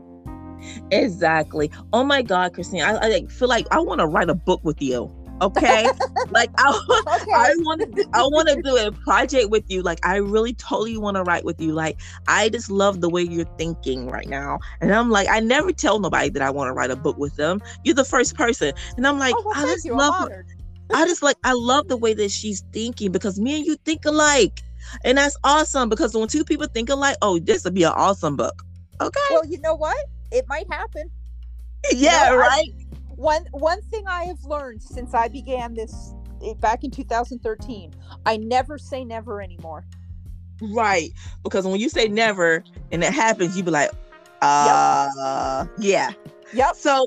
Exactly. 0.90 1.70
Oh 1.92 2.04
my 2.04 2.22
god 2.22 2.52
kristine 2.54 2.82
i, 2.82 2.96
I 2.96 3.26
feel 3.26 3.48
like 3.48 3.66
i 3.70 3.80
want 3.80 4.00
to 4.00 4.06
write 4.06 4.30
a 4.30 4.34
book 4.34 4.60
with 4.62 4.80
you 4.80 5.10
okay? 5.42 5.88
Like 6.30 6.50
i, 6.56 6.68
okay. 7.20 7.32
I 7.34 7.54
want 7.58 7.80
to 7.80 8.08
i 8.14 8.22
want 8.22 8.48
to 8.48 8.62
do 8.62 8.76
a 8.76 8.92
project 8.92 9.50
with 9.50 9.64
you. 9.68 9.82
Like 9.82 10.04
i 10.06 10.16
really 10.16 10.54
totally 10.54 10.96
want 10.96 11.16
to 11.16 11.22
write 11.22 11.44
with 11.44 11.60
you. 11.60 11.72
Like 11.72 12.00
i 12.28 12.48
just 12.48 12.70
love 12.70 13.00
the 13.00 13.08
way 13.08 13.22
you're 13.22 13.46
thinking 13.58 14.08
right 14.08 14.28
now. 14.28 14.58
And 14.80 14.94
i'm 14.94 15.10
like 15.10 15.28
i 15.28 15.40
never 15.40 15.72
tell 15.72 15.98
nobody 15.98 16.30
that 16.30 16.42
i 16.42 16.50
want 16.50 16.68
to 16.68 16.72
write 16.72 16.90
a 16.90 16.96
book 16.96 17.18
with 17.18 17.36
them. 17.36 17.60
You're 17.84 17.94
the 17.94 18.04
first 18.04 18.36
person. 18.36 18.72
And 18.96 19.06
i'm 19.06 19.18
like 19.18 19.34
oh, 19.36 19.42
well, 19.44 19.66
i 19.66 19.70
just 19.72 19.84
you. 19.84 19.96
love 19.96 20.30
i 20.94 21.06
just 21.06 21.22
like 21.22 21.36
i 21.44 21.52
love 21.52 21.88
the 21.88 21.96
way 21.96 22.14
that 22.14 22.30
she's 22.30 22.62
thinking 22.72 23.12
because 23.12 23.40
me 23.40 23.56
and 23.56 23.66
you 23.66 23.76
think 23.84 24.04
alike. 24.04 24.60
And 25.04 25.18
that's 25.18 25.36
awesome 25.44 25.88
because 25.88 26.14
when 26.14 26.28
two 26.28 26.44
people 26.44 26.66
think 26.66 26.88
alike 26.88 27.16
oh 27.22 27.38
this 27.38 27.64
would 27.64 27.74
be 27.74 27.82
an 27.82 27.92
awesome 27.94 28.36
book. 28.36 28.62
Okay? 29.00 29.20
Well 29.30 29.46
you 29.46 29.60
know 29.60 29.74
what? 29.74 29.96
It 30.30 30.46
might 30.48 30.70
happen. 30.72 31.10
Yeah 31.92 32.30
you 32.30 32.30
know, 32.30 32.36
right 32.36 32.81
one 33.22 33.46
one 33.52 33.80
thing 33.82 34.04
I 34.06 34.24
have 34.24 34.44
learned 34.44 34.82
since 34.82 35.14
I 35.14 35.28
began 35.28 35.74
this 35.74 36.14
eh, 36.44 36.54
back 36.54 36.82
in 36.82 36.90
2013, 36.90 37.94
I 38.26 38.36
never 38.36 38.76
say 38.76 39.04
never 39.04 39.40
anymore. 39.40 39.86
Right, 40.60 41.10
because 41.42 41.64
when 41.66 41.80
you 41.80 41.88
say 41.88 42.08
never 42.08 42.62
and 42.90 43.02
it 43.02 43.12
happens, 43.12 43.56
you 43.56 43.62
be 43.62 43.70
like, 43.70 43.90
uh, 44.42 45.64
yep. 45.68 45.74
yeah, 45.78 46.12
yep. 46.52 46.74
So 46.74 47.06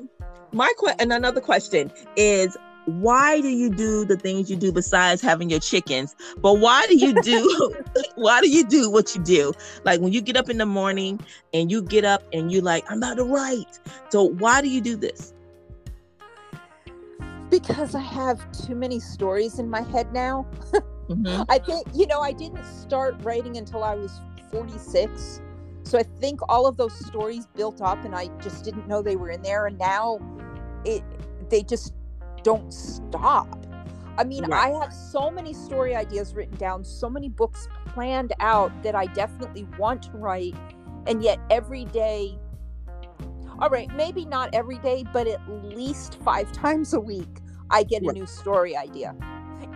my 0.52 0.72
question, 0.78 1.00
and 1.00 1.12
another 1.12 1.40
question 1.40 1.92
is, 2.16 2.56
why 2.86 3.40
do 3.40 3.48
you 3.48 3.68
do 3.68 4.04
the 4.04 4.16
things 4.16 4.50
you 4.50 4.56
do 4.56 4.72
besides 4.72 5.20
having 5.20 5.50
your 5.50 5.58
chickens 5.58 6.14
but 6.40 6.60
why 6.60 6.86
do 6.86 6.96
you 6.96 7.20
do 7.20 7.74
why 8.14 8.40
do 8.40 8.48
you 8.48 8.64
do 8.64 8.88
what 8.88 9.12
you 9.12 9.20
do 9.24 9.52
like 9.82 10.00
when 10.00 10.12
you 10.12 10.20
get 10.20 10.36
up 10.36 10.48
in 10.48 10.56
the 10.58 10.66
morning 10.66 11.18
and 11.52 11.68
you 11.68 11.82
get 11.82 12.04
up 12.04 12.22
and 12.32 12.52
you 12.52 12.60
like 12.60 12.88
i'm 12.88 12.98
about 12.98 13.16
to 13.16 13.24
write 13.24 13.80
so 14.08 14.22
why 14.22 14.62
do 14.62 14.68
you 14.68 14.80
do 14.80 14.94
this 14.94 15.34
because 17.50 17.94
I 17.94 18.00
have 18.00 18.50
too 18.52 18.74
many 18.74 19.00
stories 19.00 19.58
in 19.58 19.68
my 19.68 19.82
head 19.82 20.12
now. 20.12 20.46
mm-hmm. 20.72 21.42
I 21.48 21.58
think, 21.58 21.86
you 21.94 22.06
know, 22.06 22.20
I 22.20 22.32
didn't 22.32 22.64
start 22.64 23.16
writing 23.22 23.56
until 23.56 23.84
I 23.84 23.94
was 23.94 24.20
46. 24.50 25.40
So 25.84 25.98
I 25.98 26.02
think 26.02 26.40
all 26.48 26.66
of 26.66 26.76
those 26.76 26.94
stories 27.06 27.46
built 27.54 27.80
up 27.80 28.04
and 28.04 28.14
I 28.14 28.26
just 28.40 28.64
didn't 28.64 28.88
know 28.88 29.02
they 29.02 29.16
were 29.16 29.30
in 29.30 29.42
there. 29.42 29.66
And 29.66 29.78
now 29.78 30.18
it, 30.84 31.02
they 31.48 31.62
just 31.62 31.94
don't 32.42 32.72
stop. 32.72 33.64
I 34.18 34.24
mean, 34.24 34.46
right. 34.46 34.72
I 34.72 34.80
have 34.80 34.92
so 34.92 35.30
many 35.30 35.52
story 35.52 35.94
ideas 35.94 36.34
written 36.34 36.56
down, 36.56 36.84
so 36.84 37.10
many 37.10 37.28
books 37.28 37.68
planned 37.86 38.32
out 38.40 38.72
that 38.82 38.94
I 38.94 39.06
definitely 39.06 39.66
want 39.78 40.02
to 40.04 40.12
write. 40.12 40.54
And 41.06 41.22
yet 41.22 41.38
every 41.50 41.84
day 41.86 42.38
all 43.60 43.70
right, 43.70 43.90
maybe 43.94 44.24
not 44.26 44.50
every 44.54 44.78
day, 44.78 45.04
but 45.12 45.26
at 45.28 45.40
least 45.48 46.18
five 46.24 46.52
times 46.52 46.94
a 46.94 47.00
week, 47.00 47.40
I 47.70 47.84
get 47.84 48.02
a 48.04 48.08
new 48.10 48.26
story 48.26 48.76
idea. 48.76 49.14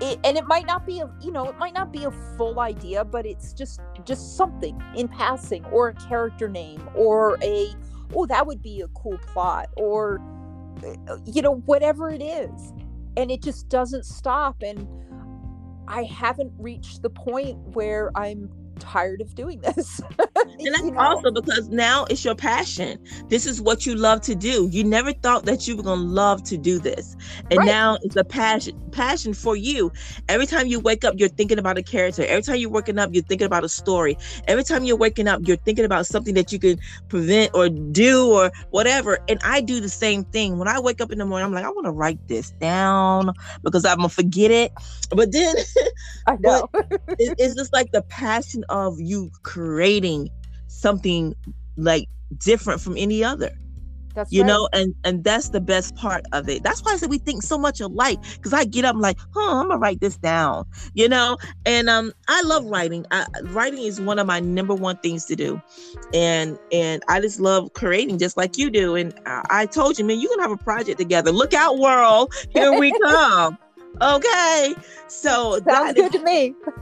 it, 0.00 0.20
and 0.24 0.36
it 0.36 0.46
might 0.46 0.66
not 0.66 0.86
be 0.86 1.00
a 1.00 1.10
you 1.20 1.32
know 1.32 1.48
it 1.48 1.56
might 1.58 1.74
not 1.74 1.92
be 1.92 2.04
a 2.04 2.10
full 2.38 2.60
idea 2.60 3.04
but 3.04 3.26
it's 3.26 3.52
just 3.54 3.80
just 4.04 4.36
something 4.36 4.80
in 4.96 5.08
passing 5.08 5.64
or 5.66 5.88
a 5.90 5.94
character 5.94 6.48
name 6.48 6.88
or 6.94 7.38
a 7.42 7.76
oh 8.14 8.26
that 8.26 8.46
would 8.46 8.62
be 8.62 8.80
a 8.82 8.88
cool 8.88 9.18
plot 9.26 9.68
or 9.76 10.22
uh, 11.08 11.18
you 11.26 11.42
know 11.42 11.56
whatever 11.66 12.10
it 12.10 12.22
is 12.22 12.72
and 13.16 13.30
it 13.30 13.42
just 13.42 13.68
doesn't 13.68 14.04
stop 14.06 14.62
and 14.62 14.88
i 15.88 16.04
haven't 16.04 16.52
reached 16.58 17.02
the 17.02 17.10
point 17.10 17.58
where 17.74 18.10
i'm 18.16 18.50
tired 18.80 19.20
of 19.20 19.34
doing 19.34 19.60
this. 19.60 20.00
and 20.18 20.28
that's 20.38 20.82
you 20.82 20.90
know? 20.90 21.00
also 21.00 21.30
because 21.30 21.68
now 21.68 22.04
it's 22.10 22.24
your 22.24 22.34
passion. 22.34 22.98
This 23.28 23.46
is 23.46 23.60
what 23.60 23.86
you 23.86 23.94
love 23.94 24.20
to 24.22 24.34
do. 24.34 24.68
You 24.72 24.82
never 24.82 25.12
thought 25.12 25.44
that 25.44 25.68
you 25.68 25.76
were 25.76 25.82
gonna 25.82 26.02
love 26.02 26.42
to 26.44 26.56
do 26.56 26.78
this. 26.78 27.16
And 27.50 27.58
right. 27.58 27.66
now 27.66 27.98
it's 28.02 28.16
a 28.16 28.24
passion 28.24 28.80
passion 28.90 29.34
for 29.34 29.56
you. 29.56 29.92
Every 30.28 30.46
time 30.46 30.66
you 30.66 30.80
wake 30.80 31.04
up, 31.04 31.14
you're 31.16 31.28
thinking 31.28 31.58
about 31.58 31.78
a 31.78 31.82
character. 31.82 32.24
Every 32.24 32.42
time 32.42 32.56
you're 32.56 32.70
waking 32.70 32.98
up, 32.98 33.10
you're 33.12 33.22
thinking 33.22 33.46
about 33.46 33.64
a 33.64 33.68
story. 33.68 34.16
Every 34.48 34.64
time 34.64 34.84
you're 34.84 34.96
waking 34.96 35.28
up, 35.28 35.40
you're 35.44 35.56
thinking 35.56 35.84
about 35.84 36.06
something 36.06 36.34
that 36.34 36.52
you 36.52 36.58
can 36.58 36.78
prevent 37.08 37.52
or 37.54 37.68
do 37.68 38.30
or 38.32 38.50
whatever. 38.70 39.18
And 39.28 39.40
I 39.44 39.60
do 39.60 39.80
the 39.80 39.88
same 39.88 40.24
thing. 40.24 40.58
When 40.58 40.68
I 40.68 40.80
wake 40.80 41.00
up 41.00 41.12
in 41.12 41.18
the 41.18 41.26
morning, 41.26 41.46
I'm 41.46 41.52
like, 41.52 41.64
I 41.64 41.68
want 41.68 41.84
to 41.84 41.92
write 41.92 42.18
this 42.28 42.50
down 42.52 43.32
because 43.62 43.84
I'm 43.84 43.98
gonna 43.98 44.08
forget 44.08 44.50
it. 44.50 44.72
But 45.10 45.32
then 45.32 45.54
I 46.26 46.36
know 46.36 46.68
it's 47.18 47.54
just 47.54 47.72
like 47.72 47.92
the 47.92 48.02
passion 48.02 48.64
of 48.70 49.00
you 49.00 49.30
creating 49.42 50.30
something 50.68 51.34
like 51.76 52.08
different 52.38 52.80
from 52.80 52.96
any 52.96 53.22
other. 53.22 53.50
That's 54.14 54.32
you 54.32 54.42
right. 54.42 54.48
know, 54.48 54.68
and 54.72 54.94
and 55.04 55.22
that's 55.22 55.50
the 55.50 55.60
best 55.60 55.94
part 55.94 56.24
of 56.32 56.48
it. 56.48 56.62
That's 56.62 56.82
why 56.82 56.92
I 56.92 56.96
said 56.96 57.10
we 57.10 57.18
think 57.18 57.42
so 57.42 57.56
much 57.56 57.80
alike. 57.80 58.18
Because 58.34 58.52
I 58.52 58.64
get 58.64 58.84
up, 58.84 58.96
I'm 58.96 59.00
like, 59.00 59.18
huh, 59.34 59.60
I'm 59.60 59.68
gonna 59.68 59.78
write 59.78 60.00
this 60.00 60.16
down. 60.16 60.66
You 60.94 61.08
know, 61.08 61.38
and 61.64 61.88
um, 61.88 62.12
I 62.28 62.42
love 62.42 62.64
writing. 62.64 63.06
I, 63.12 63.26
writing 63.44 63.80
is 63.80 64.00
one 64.00 64.18
of 64.18 64.26
my 64.26 64.40
number 64.40 64.74
one 64.74 64.96
things 64.98 65.26
to 65.26 65.36
do, 65.36 65.62
and 66.12 66.58
and 66.72 67.02
I 67.08 67.20
just 67.20 67.38
love 67.38 67.72
creating, 67.74 68.18
just 68.18 68.36
like 68.36 68.58
you 68.58 68.70
do. 68.70 68.96
And 68.96 69.14
I, 69.26 69.42
I 69.50 69.66
told 69.66 69.98
you, 69.98 70.04
man, 70.04 70.18
you 70.18 70.28
can 70.28 70.40
have 70.40 70.50
a 70.50 70.56
project 70.56 70.98
together. 70.98 71.30
Look 71.30 71.54
out, 71.54 71.78
world! 71.78 72.34
Here 72.50 72.78
we 72.78 72.92
come. 73.02 73.58
Okay. 74.00 74.74
So 75.08 75.60
sounds 75.68 75.94
good 75.94 76.14
is, 76.14 76.20
to 76.20 76.24
me. 76.24 76.54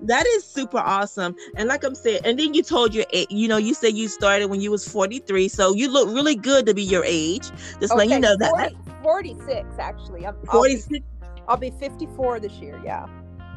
that 0.00 0.26
is 0.26 0.44
super 0.44 0.78
awesome. 0.78 1.36
And 1.56 1.68
like 1.68 1.84
I'm 1.84 1.94
saying, 1.94 2.20
and 2.24 2.38
then 2.38 2.54
you 2.54 2.62
told 2.62 2.94
your 2.94 3.04
you 3.12 3.48
know, 3.48 3.56
you 3.56 3.74
said 3.74 3.94
you 3.94 4.08
started 4.08 4.46
when 4.46 4.60
you 4.60 4.70
was 4.70 4.86
43. 4.88 5.48
So 5.48 5.74
you 5.74 5.90
look 5.90 6.08
really 6.08 6.34
good 6.34 6.66
to 6.66 6.74
be 6.74 6.82
your 6.82 7.04
age. 7.04 7.50
Just 7.80 7.92
okay, 7.92 8.06
let 8.06 8.08
you 8.10 8.20
know 8.20 8.36
40, 8.38 8.74
that. 8.74 9.02
46 9.02 9.78
actually. 9.78 10.26
I'm 10.26 10.36
46. 10.46 10.86
I'll 10.90 10.90
be, 10.90 11.42
I'll 11.48 11.56
be 11.56 11.70
54 11.70 12.40
this 12.40 12.52
year, 12.54 12.80
yeah 12.84 13.06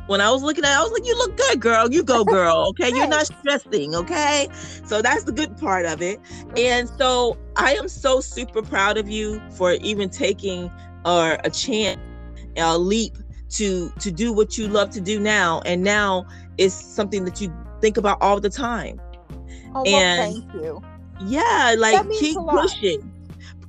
when 0.07 0.21
I 0.21 0.29
was 0.31 0.43
looking 0.43 0.63
at 0.65 0.73
it, 0.73 0.77
I 0.77 0.83
was 0.83 0.91
like, 0.91 1.05
you 1.05 1.17
look 1.17 1.37
good, 1.37 1.59
girl. 1.59 1.91
You 1.91 2.03
go, 2.03 2.23
girl. 2.23 2.53
Okay. 2.73 2.89
You're 2.89 3.07
not 3.07 3.27
stressing. 3.27 3.95
Okay. 3.95 4.47
So 4.85 5.01
that's 5.01 5.23
the 5.25 5.31
good 5.31 5.55
part 5.57 5.85
of 5.85 6.01
it. 6.01 6.19
And 6.57 6.89
so 6.89 7.37
I 7.55 7.75
am 7.75 7.87
so 7.87 8.19
super 8.19 8.61
proud 8.61 8.97
of 8.97 9.09
you 9.09 9.41
for 9.51 9.73
even 9.73 10.09
taking 10.09 10.71
or 11.05 11.37
a 11.43 11.49
chance 11.49 11.99
a 12.57 12.77
leap 12.77 13.17
to 13.51 13.91
to 13.99 14.11
do 14.11 14.33
what 14.33 14.57
you 14.57 14.67
love 14.67 14.89
to 14.91 15.01
do 15.01 15.19
now. 15.19 15.61
And 15.65 15.83
now 15.83 16.25
it's 16.57 16.73
something 16.73 17.25
that 17.25 17.41
you 17.41 17.53
think 17.81 17.97
about 17.97 18.21
all 18.21 18.39
the 18.39 18.49
time. 18.49 18.99
Oh, 19.75 19.83
and 19.85 20.33
thank 20.33 20.53
you. 20.53 20.81
yeah 21.25 21.75
like 21.77 22.09
keep 22.11 22.37
pushing. 22.37 23.09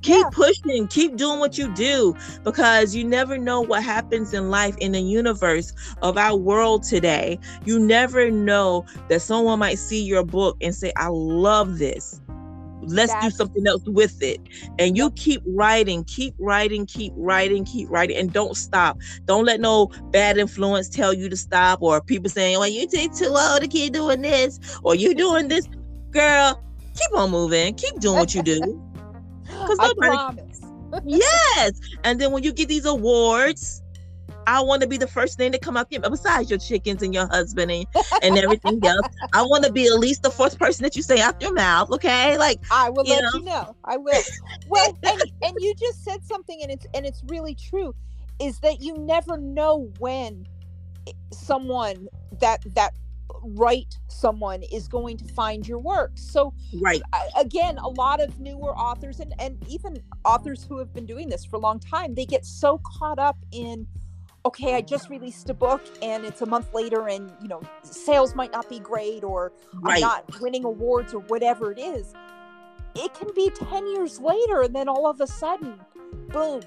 Keep 0.01 0.25
yeah. 0.25 0.29
pushing. 0.31 0.87
Keep 0.87 1.15
doing 1.15 1.39
what 1.39 1.57
you 1.57 1.73
do. 1.73 2.15
Because 2.43 2.93
you 2.95 3.03
never 3.03 3.39
know 3.39 3.61
what 3.61 3.83
happens 3.83 4.35
in 4.35 4.51
life 4.51 4.77
in 4.77 4.91
the 4.91 5.01
universe 5.01 5.73
of 6.03 6.15
our 6.15 6.35
world 6.35 6.83
today. 6.83 7.39
You 7.65 7.79
never 7.79 8.29
know 8.29 8.85
that 9.09 9.21
someone 9.21 9.57
might 9.57 9.79
see 9.79 10.03
your 10.03 10.23
book 10.23 10.57
and 10.61 10.75
say 10.75 10.93
i 10.95 11.07
love 11.07 11.79
this 11.79 12.21
let's 12.87 13.11
That's, 13.13 13.25
do 13.25 13.31
something 13.31 13.67
else 13.67 13.83
with 13.85 14.21
it. 14.21 14.39
And 14.79 14.97
you 14.97 15.11
keep 15.11 15.41
writing 15.45 16.03
keep 16.03 16.33
writing 16.39 16.85
keep 16.85 17.13
writing 17.15 17.65
keep 17.65 17.89
writing 17.89 18.17
and 18.17 18.31
don't 18.31 18.55
stop. 18.55 18.99
Don't 19.25 19.45
let 19.45 19.59
no 19.59 19.87
bad 20.11 20.37
influence 20.37 20.89
tell 20.89 21.13
you 21.13 21.29
to 21.29 21.37
stop 21.37 21.81
or 21.81 22.01
people 22.01 22.29
saying 22.29 22.59
well 22.59 22.67
you 22.67 22.87
take 22.87 23.13
too 23.13 23.35
old 23.37 23.61
to 23.61 23.67
keep 23.67 23.93
doing 23.93 24.21
this 24.21 24.59
or 24.83 24.95
you 24.95 25.13
doing 25.13 25.47
this. 25.47 25.67
Girl 26.11 26.61
keep 26.95 27.17
on 27.17 27.31
moving. 27.31 27.73
Keep 27.75 27.99
doing 27.99 28.17
what 28.17 28.33
you 28.35 28.43
do. 28.43 28.81
Because 29.45 29.77
nobody 29.77 30.41
yes. 31.05 31.71
And 32.03 32.19
then 32.19 32.31
when 32.31 32.43
you 32.43 32.51
get 32.51 32.67
these 32.67 32.85
awards 32.85 33.83
I 34.47 34.61
want 34.61 34.81
to 34.81 34.87
be 34.87 34.97
the 34.97 35.07
first 35.07 35.37
thing 35.37 35.51
to 35.51 35.59
come 35.59 35.77
out. 35.77 35.89
Besides 35.89 36.49
your 36.49 36.59
chickens 36.59 37.01
and 37.01 37.13
your 37.13 37.27
husband 37.27 37.71
and, 37.71 37.85
and 38.21 38.37
everything 38.37 38.79
else, 38.85 39.07
I 39.33 39.41
want 39.43 39.63
to 39.65 39.71
be 39.71 39.87
at 39.87 39.99
least 39.99 40.23
the 40.23 40.31
first 40.31 40.59
person 40.59 40.83
that 40.83 40.95
you 40.95 41.01
say 41.01 41.19
out 41.19 41.41
your 41.41 41.53
mouth. 41.53 41.91
Okay, 41.91 42.37
like 42.37 42.59
I 42.71 42.89
will 42.89 43.05
you 43.05 43.13
let 43.13 43.23
know. 43.23 43.29
you 43.33 43.45
know. 43.45 43.75
I 43.85 43.97
will. 43.97 44.21
Well, 44.67 44.97
and, 45.03 45.21
and 45.43 45.53
you 45.59 45.73
just 45.79 46.03
said 46.03 46.23
something, 46.23 46.59
and 46.61 46.71
it's 46.71 46.85
and 46.93 47.05
it's 47.05 47.21
really 47.27 47.55
true, 47.55 47.93
is 48.39 48.59
that 48.59 48.81
you 48.81 48.97
never 48.97 49.37
know 49.37 49.91
when 49.99 50.45
someone 51.31 52.07
that 52.39 52.61
that 52.75 52.93
right 53.41 53.97
someone 54.07 54.63
is 54.63 54.87
going 54.87 55.17
to 55.17 55.25
find 55.33 55.67
your 55.67 55.77
work 55.77 56.11
so 56.15 56.53
right 56.81 57.01
again 57.37 57.77
a 57.77 57.87
lot 57.89 58.19
of 58.21 58.39
newer 58.39 58.75
authors 58.75 59.19
and 59.19 59.33
and 59.39 59.63
even 59.67 60.01
authors 60.23 60.63
who 60.63 60.77
have 60.77 60.91
been 60.93 61.05
doing 61.05 61.29
this 61.29 61.45
for 61.45 61.57
a 61.57 61.59
long 61.59 61.79
time 61.79 62.15
they 62.15 62.25
get 62.25 62.45
so 62.45 62.79
caught 62.83 63.19
up 63.19 63.37
in 63.51 63.85
okay, 64.45 64.75
I 64.75 64.81
just 64.81 65.09
released 65.09 65.49
a 65.49 65.53
book 65.53 65.81
and 66.01 66.23
it's 66.23 66.41
a 66.41 66.45
month 66.45 66.73
later 66.73 67.09
and, 67.09 67.31
you 67.41 67.47
know, 67.47 67.61
sales 67.81 68.35
might 68.35 68.51
not 68.51 68.69
be 68.69 68.79
great 68.79 69.23
or 69.23 69.51
right. 69.81 69.95
I'm 69.95 70.01
not 70.01 70.39
winning 70.39 70.63
awards 70.65 71.13
or 71.13 71.19
whatever 71.21 71.71
it 71.71 71.79
is. 71.79 72.13
It 72.95 73.13
can 73.13 73.29
be 73.35 73.49
10 73.49 73.87
years 73.87 74.19
later 74.19 74.61
and 74.61 74.75
then 74.75 74.87
all 74.87 75.07
of 75.07 75.19
a 75.19 75.27
sudden, 75.27 75.79
boom, 76.29 76.61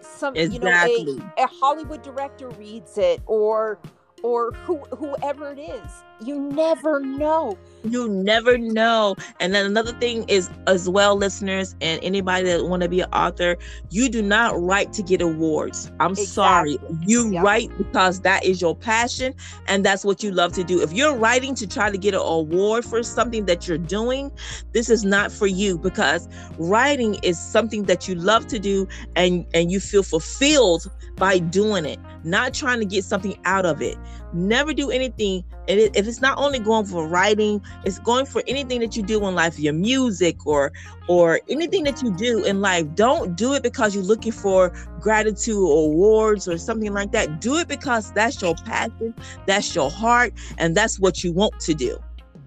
some, 0.00 0.36
exactly. 0.36 0.94
you 0.94 1.16
know, 1.16 1.30
a, 1.36 1.42
a 1.42 1.46
Hollywood 1.46 2.02
director 2.02 2.48
reads 2.50 2.96
it 2.98 3.20
or 3.26 3.78
or 4.22 4.52
who 4.64 4.78
whoever 4.96 5.52
it 5.52 5.58
is 5.58 6.02
you 6.20 6.38
never 6.38 7.00
know 7.00 7.56
you 7.84 8.08
never 8.08 8.56
know 8.56 9.14
and 9.40 9.54
then 9.54 9.66
another 9.66 9.92
thing 9.92 10.24
is 10.28 10.48
as 10.66 10.88
well 10.88 11.16
listeners 11.16 11.74
and 11.80 12.02
anybody 12.02 12.46
that 12.46 12.64
want 12.66 12.82
to 12.82 12.88
be 12.88 13.00
an 13.00 13.10
author 13.12 13.56
you 13.90 14.08
do 14.08 14.22
not 14.22 14.58
write 14.60 14.92
to 14.92 15.02
get 15.02 15.20
awards 15.20 15.90
i'm 16.00 16.12
exactly. 16.12 16.26
sorry 16.26 16.78
you 17.00 17.30
yep. 17.30 17.44
write 17.44 17.76
because 17.76 18.20
that 18.20 18.44
is 18.44 18.60
your 18.60 18.74
passion 18.74 19.34
and 19.66 19.84
that's 19.84 20.04
what 20.04 20.22
you 20.22 20.30
love 20.30 20.52
to 20.52 20.64
do 20.64 20.80
if 20.80 20.92
you're 20.92 21.14
writing 21.14 21.54
to 21.54 21.66
try 21.66 21.90
to 21.90 21.98
get 21.98 22.14
an 22.14 22.20
award 22.20 22.84
for 22.84 23.02
something 23.02 23.44
that 23.44 23.68
you're 23.68 23.76
doing 23.76 24.30
this 24.72 24.88
is 24.88 25.04
not 25.04 25.30
for 25.30 25.46
you 25.46 25.76
because 25.76 26.28
writing 26.58 27.16
is 27.22 27.38
something 27.38 27.84
that 27.84 28.08
you 28.08 28.14
love 28.14 28.46
to 28.46 28.58
do 28.58 28.88
and 29.16 29.44
and 29.52 29.70
you 29.70 29.80
feel 29.80 30.02
fulfilled 30.02 30.90
by 31.16 31.38
doing 31.38 31.84
it 31.84 31.98
not 32.24 32.54
trying 32.54 32.80
to 32.80 32.86
get 32.86 33.04
something 33.04 33.38
out 33.44 33.66
of 33.66 33.82
it. 33.82 33.96
Never 34.34 34.74
do 34.74 34.90
anything. 34.90 35.44
And 35.68 35.78
if 35.78 36.08
it's 36.08 36.20
not 36.20 36.36
only 36.38 36.58
going 36.58 36.86
for 36.86 37.06
writing, 37.06 37.62
it's 37.84 38.00
going 38.00 38.26
for 38.26 38.42
anything 38.48 38.80
that 38.80 38.96
you 38.96 39.02
do 39.02 39.24
in 39.26 39.34
life, 39.34 39.58
your 39.58 39.72
music 39.72 40.44
or 40.44 40.72
or 41.08 41.40
anything 41.48 41.84
that 41.84 42.02
you 42.02 42.12
do 42.14 42.44
in 42.44 42.60
life. 42.60 42.86
Don't 42.94 43.36
do 43.36 43.54
it 43.54 43.62
because 43.62 43.94
you're 43.94 44.04
looking 44.04 44.32
for 44.32 44.70
gratitude 45.00 45.56
or 45.56 45.86
awards 45.86 46.48
or 46.48 46.58
something 46.58 46.92
like 46.92 47.12
that. 47.12 47.40
Do 47.40 47.56
it 47.58 47.68
because 47.68 48.12
that's 48.12 48.42
your 48.42 48.56
passion, 48.56 49.14
that's 49.46 49.74
your 49.74 49.90
heart, 49.90 50.32
and 50.58 50.76
that's 50.76 50.98
what 50.98 51.22
you 51.22 51.32
want 51.32 51.60
to 51.60 51.74
do. 51.74 51.98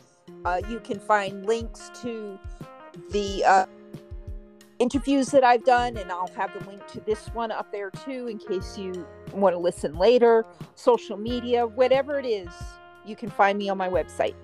Uh, 0.43 0.61
you 0.67 0.79
can 0.79 0.99
find 0.99 1.45
links 1.45 1.91
to 2.01 2.39
the 3.11 3.45
uh, 3.45 3.67
interviews 4.79 5.27
that 5.27 5.43
I've 5.43 5.63
done, 5.63 5.97
and 5.97 6.11
I'll 6.11 6.31
have 6.35 6.51
the 6.57 6.69
link 6.69 6.85
to 6.87 6.99
this 7.01 7.27
one 7.27 7.51
up 7.51 7.71
there 7.71 7.91
too 7.91 8.27
in 8.27 8.37
case 8.37 8.77
you 8.77 9.07
want 9.33 9.53
to 9.53 9.59
listen 9.59 9.97
later. 9.97 10.45
Social 10.75 11.17
media, 11.17 11.65
whatever 11.65 12.19
it 12.19 12.25
is, 12.25 12.49
you 13.05 13.15
can 13.15 13.29
find 13.29 13.57
me 13.57 13.69
on 13.69 13.77
my 13.77 13.89
website. 13.89 14.35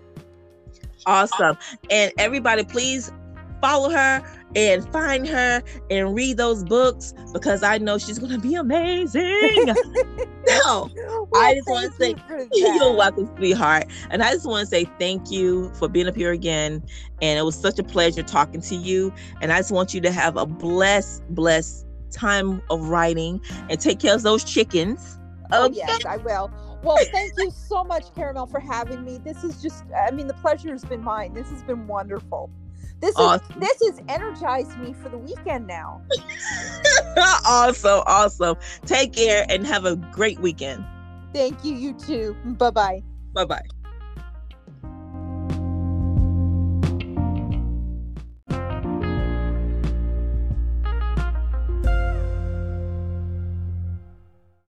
Awesome. 1.05 1.57
And 1.89 2.13
everybody, 2.17 2.63
please 2.63 3.11
follow 3.61 3.89
her 3.89 4.21
and 4.55 4.91
find 4.91 5.27
her 5.27 5.63
and 5.89 6.13
read 6.13 6.37
those 6.37 6.63
books 6.63 7.13
because 7.31 7.63
I 7.63 7.77
know 7.77 7.97
she's 7.97 8.19
going 8.19 8.33
to 8.33 8.39
be 8.39 8.55
amazing. 8.55 9.65
no, 10.47 11.22
I 11.35 11.55
just 11.55 11.67
want 11.67 11.91
to 11.91 11.97
say 11.97 12.15
you 12.53 12.73
you're 12.75 12.93
welcome, 12.95 13.29
sweetheart. 13.37 13.87
And 14.09 14.23
I 14.23 14.31
just 14.31 14.45
want 14.45 14.61
to 14.61 14.67
say 14.67 14.85
thank 14.99 15.31
you 15.31 15.73
for 15.75 15.87
being 15.87 16.07
up 16.07 16.15
here 16.15 16.31
again. 16.31 16.83
And 17.21 17.39
it 17.39 17.43
was 17.43 17.55
such 17.55 17.79
a 17.79 17.83
pleasure 17.83 18.23
talking 18.23 18.61
to 18.61 18.75
you. 18.75 19.13
And 19.41 19.51
I 19.51 19.57
just 19.57 19.71
want 19.71 19.93
you 19.93 20.01
to 20.01 20.11
have 20.11 20.37
a 20.37 20.45
blessed, 20.45 21.23
blessed 21.29 21.85
time 22.11 22.61
of 22.69 22.87
writing 22.89 23.41
and 23.69 23.79
take 23.79 23.99
care 23.99 24.13
of 24.13 24.21
those 24.21 24.43
chickens. 24.43 25.19
Oh, 25.51 25.69
yes, 25.71 26.05
I 26.05 26.17
will. 26.17 26.51
Well, 26.83 26.97
thank 27.11 27.33
you 27.37 27.51
so 27.51 27.83
much, 27.83 28.13
Caramel, 28.15 28.47
for 28.47 28.59
having 28.59 29.03
me. 29.03 29.17
This 29.17 29.43
is 29.43 29.61
just, 29.61 29.83
I 29.95 30.11
mean, 30.11 30.27
the 30.27 30.33
pleasure 30.35 30.71
has 30.71 30.83
been 30.83 31.03
mine. 31.03 31.33
This 31.33 31.49
has 31.49 31.63
been 31.63 31.87
wonderful. 31.87 32.49
This 32.99 33.15
awesome. 33.17 33.61
is 33.61 33.79
this 33.79 33.89
has 33.89 34.01
energized 34.07 34.77
me 34.77 34.93
for 34.93 35.09
the 35.09 35.17
weekend 35.17 35.67
now. 35.67 36.01
awesome, 37.45 38.01
awesome. 38.07 38.55
Take 38.85 39.11
care 39.11 39.45
and 39.49 39.67
have 39.67 39.83
a 39.83 39.97
great 39.97 40.39
weekend. 40.39 40.85
Thank 41.33 41.63
you. 41.65 41.73
You 41.75 41.93
too. 41.93 42.35
Bye 42.45 42.71
bye. 42.71 43.03
Bye 43.33 43.45
bye. 43.45 43.82